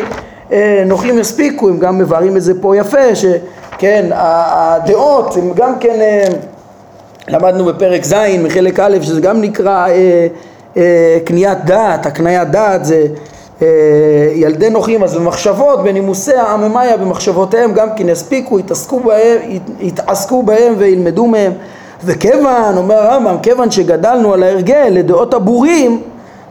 אה, 0.52 0.82
נוחים 0.86 1.18
יספיקו, 1.18 1.68
הם 1.68 1.78
גם 1.78 1.98
מבארים 1.98 2.36
את 2.36 2.42
זה 2.42 2.60
פה 2.60 2.76
יפה, 2.76 3.14
שכן, 3.80 4.08
הדעות 4.12 5.36
הם 5.36 5.52
גם 5.54 5.78
כן, 5.78 6.00
אה, 6.00 6.24
למדנו 7.28 7.64
בפרק 7.64 8.04
ז' 8.04 8.14
מחלק 8.38 8.80
א', 8.80 8.96
שזה 9.02 9.20
גם 9.20 9.40
נקרא 9.40 9.88
אה, 9.88 10.26
אה, 10.76 11.18
קניית 11.24 11.64
דעת, 11.64 12.06
הקניית 12.06 12.50
דעת 12.50 12.84
זה 12.84 13.06
ילדי 14.34 14.70
נוחים, 14.70 15.02
אז 15.02 15.16
במחשבות, 15.16 15.82
בנימוסי 15.82 16.34
העממיה, 16.34 16.96
במחשבותיהם 16.96 17.72
גם 17.72 17.88
כן 17.96 18.08
יספיקו, 18.08 18.58
יתעסקו 18.58 19.00
בהם, 19.00 19.38
יתעסקו 19.80 20.42
בהם 20.42 20.74
וילמדו 20.78 21.26
מהם. 21.26 21.52
וכיוון, 22.04 22.76
אומר 22.76 22.94
הרמב"ם, 22.94 23.36
כיוון 23.42 23.70
שגדלנו 23.70 24.32
על 24.32 24.42
ההרגל 24.42 24.88
לדעות 24.90 25.34
הבורים, 25.34 26.02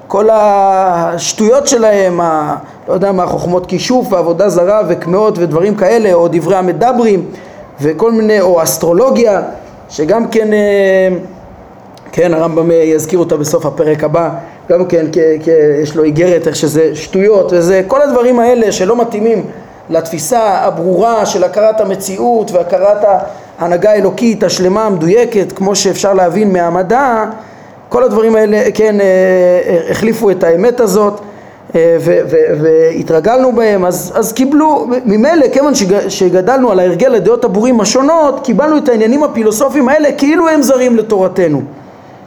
כל 0.10 0.30
השטויות 0.32 1.67
שלהם, 1.67 2.22
ה, 2.22 2.56
לא 2.88 2.93
יודע 2.93 3.12
מה, 3.12 3.28
חוכמות 3.28 3.65
כישוף 3.65 4.13
ועבודה 4.13 4.50
זרה 4.50 4.82
וקמעות 4.88 5.38
ודברים 5.38 5.76
כאלה, 5.76 6.13
או 6.13 6.28
דברי 6.32 6.56
המדברים 6.56 7.26
וכל 7.82 8.12
מיני, 8.12 8.41
או 8.41 8.63
אסטרולוגיה, 8.63 9.41
שגם 9.89 10.28
כן, 10.28 10.54
אה, 10.54 11.17
כן, 12.12 12.34
הרמב"ם 12.34 12.72
יזכיר 12.72 13.19
אותה 13.19 13.38
בסוף 13.38 13.65
הפרק 13.65 14.04
הבא, 14.04 14.30
גם 14.69 14.86
כן, 14.86 15.06
יש 15.84 15.95
לו 15.95 16.04
איגרת 16.04 16.48
איך 16.48 16.56
שזה 16.56 16.95
שטויות 16.95 17.54
וזה, 17.54 17.82
כל 17.88 18.02
הדברים 18.02 18.39
האלה 18.39 18.72
שלא 18.72 19.02
מתאימים 19.02 19.45
לתפיסה 19.89 20.41
הברורה 20.41 21.26
של 21.26 21.43
הכרת 21.43 21.82
המציאות 21.82 22.52
והכרת 22.52 23.06
ההנהגה 23.60 23.91
האלוקית 23.91 24.43
השלמה 24.43 24.86
המדויקת 24.86 25.52
כמו 25.52 25.76
שאפשר 25.76 26.13
להבין 26.13 26.54
מהמדע, 26.54 27.26
כל 27.89 28.04
הדברים 28.04 28.36
האלה, 28.36 28.71
כן, 28.73 29.02
אה, 29.02 29.06
אה, 29.06 29.91
החליפו 29.91 30.32
את 30.32 30.43
האמת 30.43 30.80
הזאת 30.80 31.19
אה, 31.75 31.97
והתרגלנו 32.62 33.52
בהם, 33.52 33.85
אז, 33.85 34.12
אז 34.15 34.33
קיבלו, 34.33 34.87
ממילא 35.06 35.48
כיוון 35.54 35.73
שגדלנו 36.10 36.71
על 36.71 36.79
ההרגל 36.79 37.15
הדעות 37.15 37.46
הבורים 37.46 37.81
השונות, 37.81 38.40
קיבלנו 38.44 38.77
את 38.77 38.90
העניינים 38.90 39.23
הפילוסופיים 39.23 39.90
האלה 39.90 40.12
כאילו 40.12 40.50
הם 40.50 40.62
זרים 40.62 40.98
לתורתנו. 40.98 41.62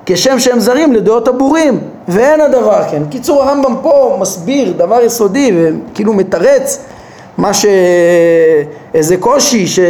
כשם 0.06 0.38
שהם 0.38 0.60
זרים 0.60 0.92
לדעות 0.92 1.28
הבורים, 1.28 1.80
ואין 2.08 2.40
הדבר 2.40 2.82
כן. 2.90 3.02
קיצור 3.10 3.42
הרמב"ם 3.42 3.74
פה 3.82 4.16
מסביר 4.20 4.72
דבר 4.76 5.02
יסודי 5.02 5.52
וכאילו 5.54 6.12
מתרץ 6.12 6.84
מה 7.38 7.54
ש... 7.54 7.66
איזה 8.94 9.16
קושי 9.16 9.66
ש... 9.66 9.80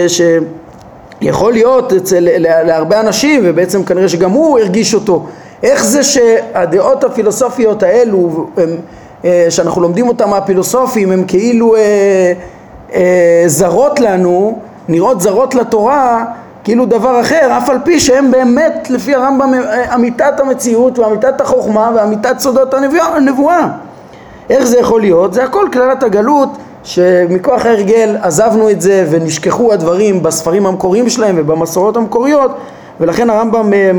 שיכול 1.20 1.52
להיות 1.52 1.92
אצל 1.92 2.28
להרבה 2.38 3.00
אנשים 3.00 3.40
ובעצם 3.44 3.84
כנראה 3.84 4.08
שגם 4.08 4.30
הוא 4.30 4.58
הרגיש 4.58 4.94
אותו 4.94 5.26
איך 5.62 5.84
זה 5.84 6.02
שהדעות 6.02 7.04
הפילוסופיות 7.04 7.82
האלו 7.82 8.46
הם, 8.56 8.76
אה, 9.24 9.46
שאנחנו 9.50 9.82
לומדים 9.82 10.08
אותם 10.08 10.30
מהפילוסופים 10.30 11.12
הם 11.12 11.24
כאילו 11.26 11.76
אה, 11.76 12.32
אה, 12.94 13.44
זרות 13.46 14.00
לנו, 14.00 14.58
נראות 14.88 15.20
זרות 15.20 15.54
לתורה 15.54 16.24
כאילו 16.64 16.86
דבר 16.86 17.20
אחר, 17.20 17.58
אף 17.58 17.70
על 17.70 17.78
פי 17.84 18.00
שהם 18.00 18.30
באמת 18.30 18.90
לפי 18.90 19.14
הרמב"ם 19.14 19.52
אמיתת 19.94 20.40
המציאות 20.40 20.98
ואמיתת 20.98 21.40
החוכמה 21.40 21.90
ואמיתת 21.94 22.38
סודות 22.38 22.74
הנבואה. 23.14 23.68
איך 24.50 24.64
זה 24.64 24.78
יכול 24.78 25.00
להיות? 25.00 25.34
זה 25.34 25.44
הכל 25.44 25.66
קללת 25.72 26.02
הגלות 26.02 26.48
שמכוח 26.84 27.66
ההרגל 27.66 28.16
עזבנו 28.22 28.70
את 28.70 28.80
זה 28.80 29.06
ונשכחו 29.10 29.72
הדברים 29.72 30.22
בספרים 30.22 30.66
המקוריים 30.66 31.08
שלהם 31.08 31.34
ובמסורות 31.38 31.96
המקוריות 31.96 32.50
ולכן 33.00 33.30
הרמב"ם 33.30 33.72
אה, 33.72 33.90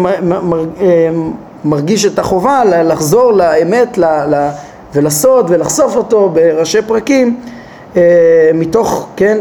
אה, 0.82 1.10
מרגיש 1.66 2.06
את 2.06 2.20
החובה 2.20 2.64
לחזור 2.66 3.32
לאמת 3.32 4.00
ולסוד 4.96 5.46
ולחשוף 5.50 5.96
אותו 5.96 6.30
בראשי 6.30 6.82
פרקים 6.82 7.40
אה, 7.98 8.02
מתוך, 8.54 9.08
כן, 9.16 9.38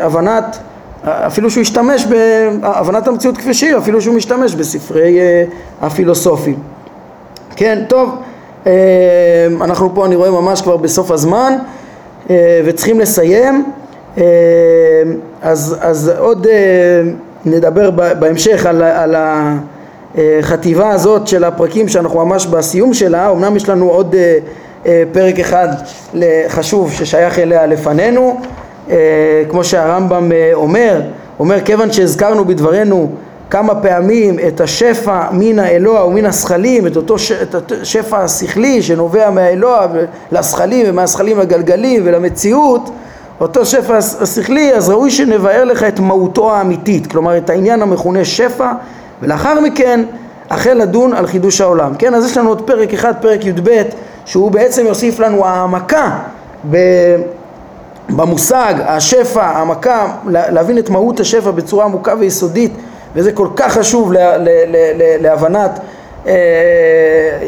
הבנת, 0.00 0.58
אפילו 1.04 1.50
שהוא 1.50 1.62
השתמש 1.62 2.06
בהבנת 2.06 3.08
המציאות 3.08 3.38
כפי 3.38 3.54
שהיא, 3.54 3.76
אפילו 3.76 4.00
שהוא 4.00 4.14
משתמש 4.14 4.54
בספרי 4.54 5.18
הפילוסופים. 5.82 6.58
כן, 7.56 7.84
טוב, 7.88 8.10
אנחנו 9.60 9.94
פה 9.94 10.06
אני 10.06 10.16
רואה 10.16 10.30
ממש 10.30 10.62
כבר 10.62 10.76
בסוף 10.76 11.10
הזמן 11.10 11.52
וצריכים 12.64 13.00
לסיים, 13.00 13.64
אז, 15.42 15.76
אז 15.80 16.12
עוד 16.18 16.46
נדבר 17.44 17.90
בהמשך 17.90 18.66
על, 18.66 18.82
על 18.82 19.16
החטיבה 20.18 20.90
הזאת 20.90 21.26
של 21.26 21.44
הפרקים 21.44 21.88
שאנחנו 21.88 22.26
ממש 22.26 22.46
בסיום 22.46 22.94
שלה, 22.94 23.30
אמנם 23.30 23.56
יש 23.56 23.68
לנו 23.68 23.88
עוד 23.88 24.14
אה, 24.14 24.38
אה, 24.86 25.02
פרק 25.12 25.38
אחד 25.38 25.68
חשוב 26.48 26.92
ששייך 26.92 27.38
אליה 27.38 27.66
לפנינו, 27.66 28.40
אה, 28.90 28.96
כמו 29.48 29.64
שהרמב"ם 29.64 30.30
אומר, 30.52 31.00
אומר 31.40 31.60
כיוון 31.64 31.92
שהזכרנו 31.92 32.44
בדברנו 32.44 33.10
כמה 33.50 33.74
פעמים 33.74 34.38
את 34.48 34.60
השפע 34.60 35.20
מן 35.32 35.58
האלוה 35.58 36.06
ומן 36.06 36.26
השכלים, 36.26 36.86
את 36.86 36.96
אותו 36.96 37.18
ש... 37.18 37.32
את 37.32 37.72
השפע 37.82 38.18
השכלי 38.18 38.82
שנובע 38.82 39.30
מהאלוה 39.30 39.86
לשכלים 40.32 40.86
ומהשכלים 40.88 41.38
לגלגלים 41.38 42.02
ולמציאות 42.04 42.90
אותו 43.40 43.66
שפע 43.66 43.96
השכלי, 43.96 44.74
אז 44.74 44.88
ראוי 44.88 45.10
שנבאר 45.10 45.64
לך 45.64 45.82
את 45.82 46.00
מהותו 46.00 46.52
האמיתית, 46.52 47.06
כלומר 47.06 47.36
את 47.36 47.50
העניין 47.50 47.82
המכונה 47.82 48.24
שפע, 48.24 48.72
ולאחר 49.22 49.60
מכן 49.60 50.04
החל 50.50 50.74
לדון 50.74 51.12
על 51.12 51.26
חידוש 51.26 51.60
העולם. 51.60 51.94
כן, 51.94 52.14
אז 52.14 52.26
יש 52.26 52.36
לנו 52.36 52.48
עוד 52.48 52.62
פרק 52.66 52.94
אחד, 52.94 53.12
פרק 53.20 53.44
י"ב, 53.44 53.82
שהוא 54.24 54.50
בעצם 54.50 54.86
יוסיף 54.86 55.20
לנו 55.20 55.46
העמקה 55.46 56.18
ב... 56.70 56.76
במושג, 58.10 58.74
השפע, 58.86 59.42
העמקה, 59.42 60.06
להבין 60.26 60.78
את 60.78 60.90
מהות 60.90 61.20
השפע 61.20 61.50
בצורה 61.50 61.84
עמוקה 61.84 62.14
ויסודית, 62.18 62.72
וזה 63.14 63.32
כל 63.32 63.48
כך 63.56 63.72
חשוב 63.72 64.12
לה, 64.12 64.36
לה, 64.36 64.64
לה, 64.66 65.16
להבנת 65.20 65.80
אה, 66.26 66.32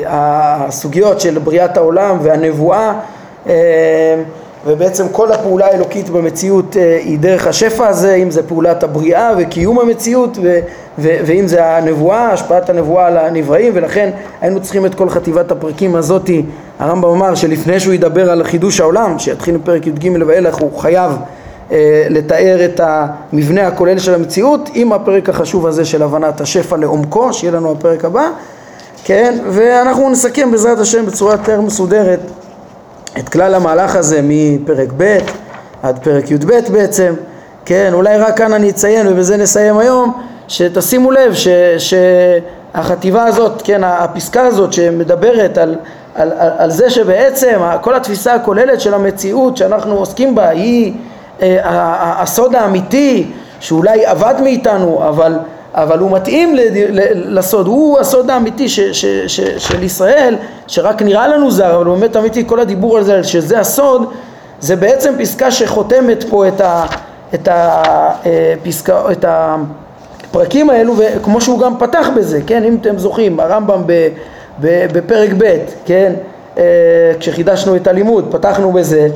הסוגיות 0.06 1.20
של 1.20 1.38
בריאת 1.38 1.76
העולם 1.76 2.16
והנבואה. 2.22 2.92
אה, 3.46 3.52
ובעצם 4.66 5.06
כל 5.12 5.32
הפעולה 5.32 5.66
האלוקית 5.66 6.10
במציאות 6.10 6.76
אה, 6.76 6.98
היא 7.04 7.18
דרך 7.18 7.46
השפע 7.46 7.88
הזה, 7.88 8.14
אם 8.14 8.30
זה 8.30 8.42
פעולת 8.42 8.82
הבריאה 8.82 9.32
וקיום 9.38 9.78
המציאות 9.80 10.38
ו- 10.42 10.58
ו- 10.98 11.18
ואם 11.26 11.48
זה 11.48 11.66
הנבואה, 11.76 12.32
השפעת 12.32 12.70
הנבואה 12.70 13.06
על 13.06 13.16
הנבראים 13.16 13.72
ולכן 13.74 14.10
היינו 14.40 14.60
צריכים 14.62 14.86
את 14.86 14.94
כל 14.94 15.08
חטיבת 15.08 15.50
הפרקים 15.50 15.96
הזאתי, 15.96 16.42
הרמב"ם 16.78 17.08
אמר 17.08 17.34
שלפני 17.34 17.80
שהוא 17.80 17.94
ידבר 17.94 18.30
על 18.30 18.44
חידוש 18.44 18.80
העולם, 18.80 19.18
שיתחיל 19.18 19.56
בפרק 19.56 19.86
י"ג 19.86 20.10
ואילך 20.26 20.56
הוא 20.56 20.78
חייב 20.78 21.12
אה, 21.72 22.06
לתאר 22.10 22.64
את 22.64 22.80
המבנה 22.84 23.66
הכולל 23.66 23.98
של 23.98 24.14
המציאות 24.14 24.70
עם 24.74 24.92
הפרק 24.92 25.28
החשוב 25.28 25.66
הזה 25.66 25.84
של 25.84 26.02
הבנת 26.02 26.40
השפע 26.40 26.76
לעומקו, 26.76 27.32
שיהיה 27.32 27.52
לנו 27.52 27.72
הפרק 27.72 28.04
הבא, 28.04 28.28
כן, 29.04 29.38
ואנחנו 29.50 30.10
נסכם 30.10 30.50
בעזרת 30.50 30.78
השם 30.78 31.06
בצורה 31.06 31.32
יותר 31.32 31.60
מסודרת 31.60 32.20
את 33.18 33.28
כלל 33.28 33.54
המהלך 33.54 33.96
הזה 33.96 34.20
מפרק 34.22 34.88
ב' 34.96 35.18
עד 35.82 35.98
פרק 35.98 36.30
י"ב 36.30 36.72
בעצם, 36.72 37.14
כן, 37.64 37.90
אולי 37.92 38.18
רק 38.18 38.38
כאן 38.38 38.52
אני 38.52 38.70
אציין 38.70 39.06
ובזה 39.08 39.36
נסיים 39.36 39.78
היום, 39.78 40.12
שתשימו 40.48 41.10
לב 41.10 41.34
ש, 41.34 41.48
שהחטיבה 41.78 43.24
הזאת, 43.24 43.62
כן, 43.64 43.84
הפסקה 43.84 44.42
הזאת 44.42 44.72
שמדברת 44.72 45.58
על, 45.58 45.76
על, 46.14 46.32
על, 46.38 46.50
על 46.58 46.70
זה 46.70 46.90
שבעצם 46.90 47.60
כל 47.80 47.94
התפיסה 47.94 48.34
הכוללת 48.34 48.80
של 48.80 48.94
המציאות 48.94 49.56
שאנחנו 49.56 49.94
עוסקים 49.94 50.34
בה 50.34 50.48
היא 50.48 50.94
אה, 51.42 52.22
הסוד 52.22 52.54
האמיתי 52.54 53.32
שאולי 53.60 54.10
אבד 54.10 54.34
מאיתנו 54.42 55.08
אבל 55.08 55.38
אבל 55.74 55.98
הוא 55.98 56.10
מתאים 56.10 56.56
לסוד, 57.14 57.66
הוא 57.66 57.98
הסוד 57.98 58.30
האמיתי 58.30 58.68
ש, 58.68 58.80
ש, 58.80 59.04
ש, 59.26 59.40
של 59.40 59.82
ישראל, 59.82 60.36
שרק 60.66 61.02
נראה 61.02 61.28
לנו 61.28 61.50
זר, 61.50 61.76
אבל 61.76 61.86
הוא 61.86 61.96
באמת 61.96 62.16
אמיתי, 62.16 62.44
כל 62.46 62.60
הדיבור 62.60 62.96
על 62.96 63.04
זה, 63.04 63.24
שזה 63.24 63.60
הסוד, 63.60 64.12
זה 64.60 64.76
בעצם 64.76 65.14
פסקה 65.18 65.50
שחותמת 65.50 66.24
פה 66.30 66.48
את, 66.48 66.60
ה, 66.60 66.86
את, 67.34 67.48
ה, 67.48 67.82
אה, 68.26 68.54
פסקה, 68.62 69.02
את 69.12 69.24
הפרקים 69.28 70.70
האלו, 70.70 70.94
וכמו 70.96 71.40
שהוא 71.40 71.60
גם 71.60 71.78
פתח 71.78 72.08
בזה, 72.16 72.40
כן, 72.46 72.64
אם 72.64 72.76
אתם 72.80 72.98
זוכרים, 72.98 73.40
הרמב"ם 73.40 73.82
ב, 73.86 74.08
ב, 74.60 74.86
בפרק 74.92 75.30
ב', 75.38 75.56
כן, 75.84 76.12
אה, 76.58 76.62
כשחידשנו 77.20 77.76
את 77.76 77.86
הלימוד, 77.86 78.26
פתחנו 78.30 78.72
בזה, 78.72 79.08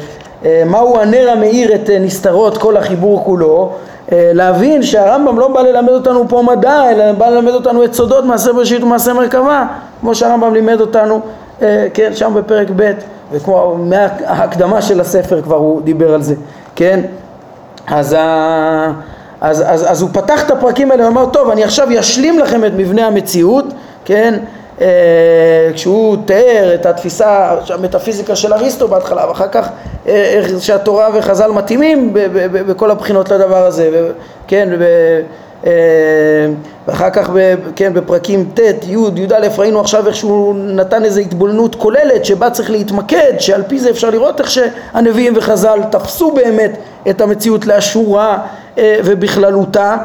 אה, 0.44 0.62
מהו 0.66 1.00
הנר 1.00 1.30
המאיר 1.30 1.74
את 1.74 1.90
נסתרות 2.00 2.59
כל 2.59 2.76
החיבור 2.76 3.24
כולו, 3.24 3.72
להבין 4.12 4.82
שהרמב"ם 4.82 5.38
לא 5.38 5.48
בא 5.48 5.61
ללמד 5.61 5.92
אותנו 5.92 6.28
פה 6.28 6.42
מדע, 6.42 6.90
אלא 6.90 7.12
בא 7.12 7.28
ללמד 7.28 7.52
אותנו 7.52 7.84
את 7.84 7.94
סודות 7.94 8.24
מעשה 8.24 8.52
בראשית 8.52 8.82
ומעשה 8.82 9.12
מרכבה, 9.12 9.66
כמו 10.00 10.14
שהרמב"ם 10.14 10.54
לימד 10.54 10.80
אותנו, 10.80 11.20
אה, 11.62 11.86
כן, 11.94 12.11
שם 12.14 12.32
בפרק 12.34 12.68
ב', 12.76 12.92
וכמו 13.32 13.76
מההקדמה 13.78 14.82
של 14.82 15.00
הספר 15.00 15.42
כבר 15.42 15.56
הוא 15.56 15.82
דיבר 15.82 16.14
על 16.14 16.22
זה, 16.22 16.34
כן? 16.76 17.00
אז, 17.86 18.16
אז, 19.40 19.64
אז, 19.66 19.90
אז 19.90 20.02
הוא 20.02 20.11
פתח 20.12 20.46
את 20.46 20.50
הפרקים 20.50 20.90
האלה 20.90 21.04
ואמר, 21.04 21.26
טוב, 21.26 21.50
אני 21.50 21.64
עכשיו 21.64 21.88
אשלים 22.00 22.38
לכם 22.38 22.64
את 22.64 22.72
מבנה 22.76 23.06
המציאות, 23.06 23.64
כן? 24.04 24.34
אה, 24.81 25.70
כשהוא 25.74 26.16
תיאר 26.24 26.74
את 26.74 26.87
התפיסה, 26.87 27.55
המטאפיזיקה 27.68 28.37
של 28.37 28.53
אריסטו 28.53 28.89
בהתחלה, 28.89 29.29
ואחר 29.29 29.49
כך 29.49 29.68
אה, 30.09 30.12
איך 30.12 30.62
שהתורה 30.62 31.09
וחז"ל 31.14 31.51
מתאימים 31.51 32.11
בכל 32.66 32.91
הבחינות 32.91 33.31
לדבר 33.31 33.66
הזה, 33.66 34.11
כן, 34.47 34.68
אה, 35.64 35.70
ואחר 36.87 37.11
כך 37.11 37.31
כן, 37.76 37.95
בפרקים 37.95 38.51
ט', 38.55 38.59
י', 38.87 38.97
י"א 39.16 39.49
ראינו 39.59 39.81
עכשיו 39.81 40.07
איך 40.07 40.16
שהוא 40.16 40.55
נתן 40.55 41.05
איזו 41.05 41.20
התבוננות 41.20 41.74
כוללת 41.74 42.24
שבה 42.24 42.51
צריך 42.51 42.70
להתמקד, 42.70 43.33
שעל 43.39 43.62
פי 43.62 43.79
זה 43.79 43.91
אפשר 43.91 44.11
לראות 44.11 44.41
איך 44.41 44.51
שהנביאים 44.51 45.33
וחז"ל 45.37 45.79
תפסו 45.91 46.33
באמת 46.33 46.79
את 47.11 47.20
המציאות 47.20 47.66
לאשורה 47.66 48.39
ובכללותה, 48.81 49.97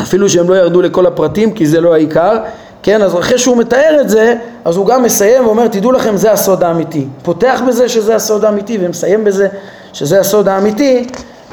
אפילו 0.00 0.28
שהם 0.28 0.50
לא 0.50 0.54
ירדו 0.54 0.82
לכל 0.82 1.06
הפרטים 1.06 1.52
כי 1.52 1.66
זה 1.66 1.80
לא 1.80 1.94
העיקר 1.94 2.36
כן, 2.82 3.02
אז 3.02 3.18
אחרי 3.18 3.38
שהוא 3.38 3.56
מתאר 3.56 3.98
את 4.00 4.08
זה, 4.08 4.34
אז 4.64 4.76
הוא 4.76 4.86
גם 4.86 5.02
מסיים 5.02 5.46
ואומר, 5.46 5.68
תדעו 5.68 5.92
לכם, 5.92 6.16
זה 6.16 6.32
הסוד 6.32 6.64
האמיתי. 6.64 7.06
פותח 7.22 7.60
בזה 7.68 7.88
שזה 7.88 8.14
הסוד 8.16 8.44
האמיתי 8.44 8.78
ומסיים 8.80 9.24
בזה 9.24 9.48
שזה 9.92 10.20
הסוד 10.20 10.48
האמיתי, 10.48 11.06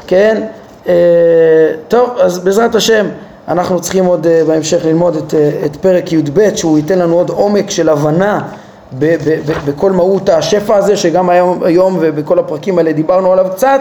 כן? 0.07 0.43
אה, 0.87 0.93
טוב, 1.87 2.09
אז 2.19 2.39
בעזרת 2.39 2.75
השם, 2.75 3.07
אנחנו 3.47 3.81
צריכים 3.81 4.05
עוד 4.05 4.27
אה, 4.27 4.41
בהמשך 4.47 4.85
ללמוד 4.85 5.15
את, 5.15 5.33
אה, 5.33 5.51
את 5.65 5.75
פרק 5.75 6.13
י"ב, 6.13 6.55
שהוא 6.55 6.77
ייתן 6.77 6.99
לנו 6.99 7.15
עוד 7.15 7.29
עומק 7.29 7.69
של 7.69 7.89
הבנה 7.89 8.41
ב, 8.99 9.05
ב, 9.05 9.39
ב, 9.45 9.71
בכל 9.71 9.91
מהות 9.91 10.29
השפע 10.29 10.75
הזה, 10.75 10.97
שגם 10.97 11.29
היום, 11.29 11.63
היום 11.63 11.97
ובכל 12.01 12.39
הפרקים 12.39 12.77
האלה 12.77 12.91
דיברנו 12.91 13.33
עליו 13.33 13.45
קצת. 13.55 13.79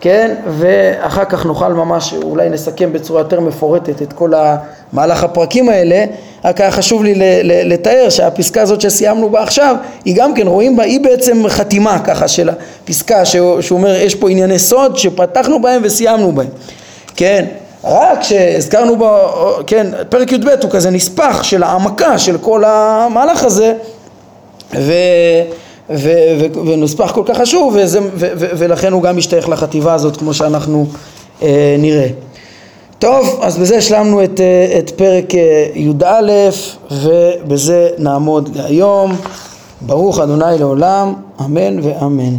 כן, 0.00 0.34
ואחר 0.48 1.24
כך 1.24 1.46
נוכל 1.46 1.72
ממש, 1.72 2.14
אולי 2.22 2.48
נסכם 2.48 2.92
בצורה 2.92 3.20
יותר 3.20 3.40
מפורטת 3.40 4.02
את 4.02 4.12
כל 4.12 4.32
המהלך 4.34 5.24
הפרקים 5.24 5.68
האלה, 5.68 6.04
רק 6.44 6.60
היה 6.60 6.70
חשוב 6.70 7.04
לי 7.04 7.14
לתאר 7.44 8.06
שהפסקה 8.10 8.62
הזאת 8.62 8.80
שסיימנו 8.80 9.30
בה 9.30 9.42
עכשיו, 9.42 9.76
היא 10.04 10.16
גם 10.16 10.34
כן, 10.34 10.46
רואים 10.46 10.76
בה, 10.76 10.82
היא 10.82 11.00
בעצם 11.00 11.48
חתימה 11.48 11.98
ככה 11.98 12.28
של 12.28 12.50
הפסקה, 12.84 13.24
שהוא, 13.24 13.60
אומר 13.70 13.96
יש 13.96 14.14
פה 14.14 14.30
ענייני 14.30 14.58
סוד 14.58 14.96
שפתחנו 14.96 15.62
בהם 15.62 15.82
וסיימנו 15.84 16.32
בהם, 16.32 16.48
כן, 17.16 17.44
רק 17.84 18.22
שהזכרנו 18.22 18.96
בו, 18.96 19.16
כן, 19.66 19.86
פרק 20.08 20.32
י"ב 20.32 20.48
הוא 20.62 20.70
כזה 20.70 20.90
נספח 20.90 21.42
של 21.42 21.62
העמקה 21.62 22.18
של 22.18 22.38
כל 22.38 22.64
המהלך 22.66 23.44
הזה, 23.44 23.74
ו... 24.74 24.92
ו- 25.90 26.36
ו- 26.38 26.66
ונוספח 26.66 27.12
כל 27.12 27.22
כך 27.26 27.38
חשוב 27.38 27.76
וזה, 27.76 28.00
ו- 28.00 28.06
ו- 28.14 28.50
ולכן 28.58 28.92
הוא 28.92 29.02
גם 29.02 29.16
משתייך 29.16 29.48
לחטיבה 29.48 29.94
הזאת 29.94 30.16
כמו 30.16 30.34
שאנחנו 30.34 30.86
אה, 31.42 31.76
נראה. 31.78 32.06
טוב, 32.98 33.38
אז 33.42 33.58
בזה 33.58 33.76
השלמנו 33.76 34.24
את, 34.24 34.40
אה, 34.40 34.78
את 34.78 34.90
פרק 34.90 35.34
אה, 35.34 35.66
י"א 35.74 36.50
ובזה 36.90 37.88
נעמוד 37.98 38.56
להיום. 38.56 39.16
ברוך 39.80 40.18
אדוני 40.18 40.58
לעולם, 40.58 41.14
אמן 41.40 41.78
ואמן. 41.82 42.34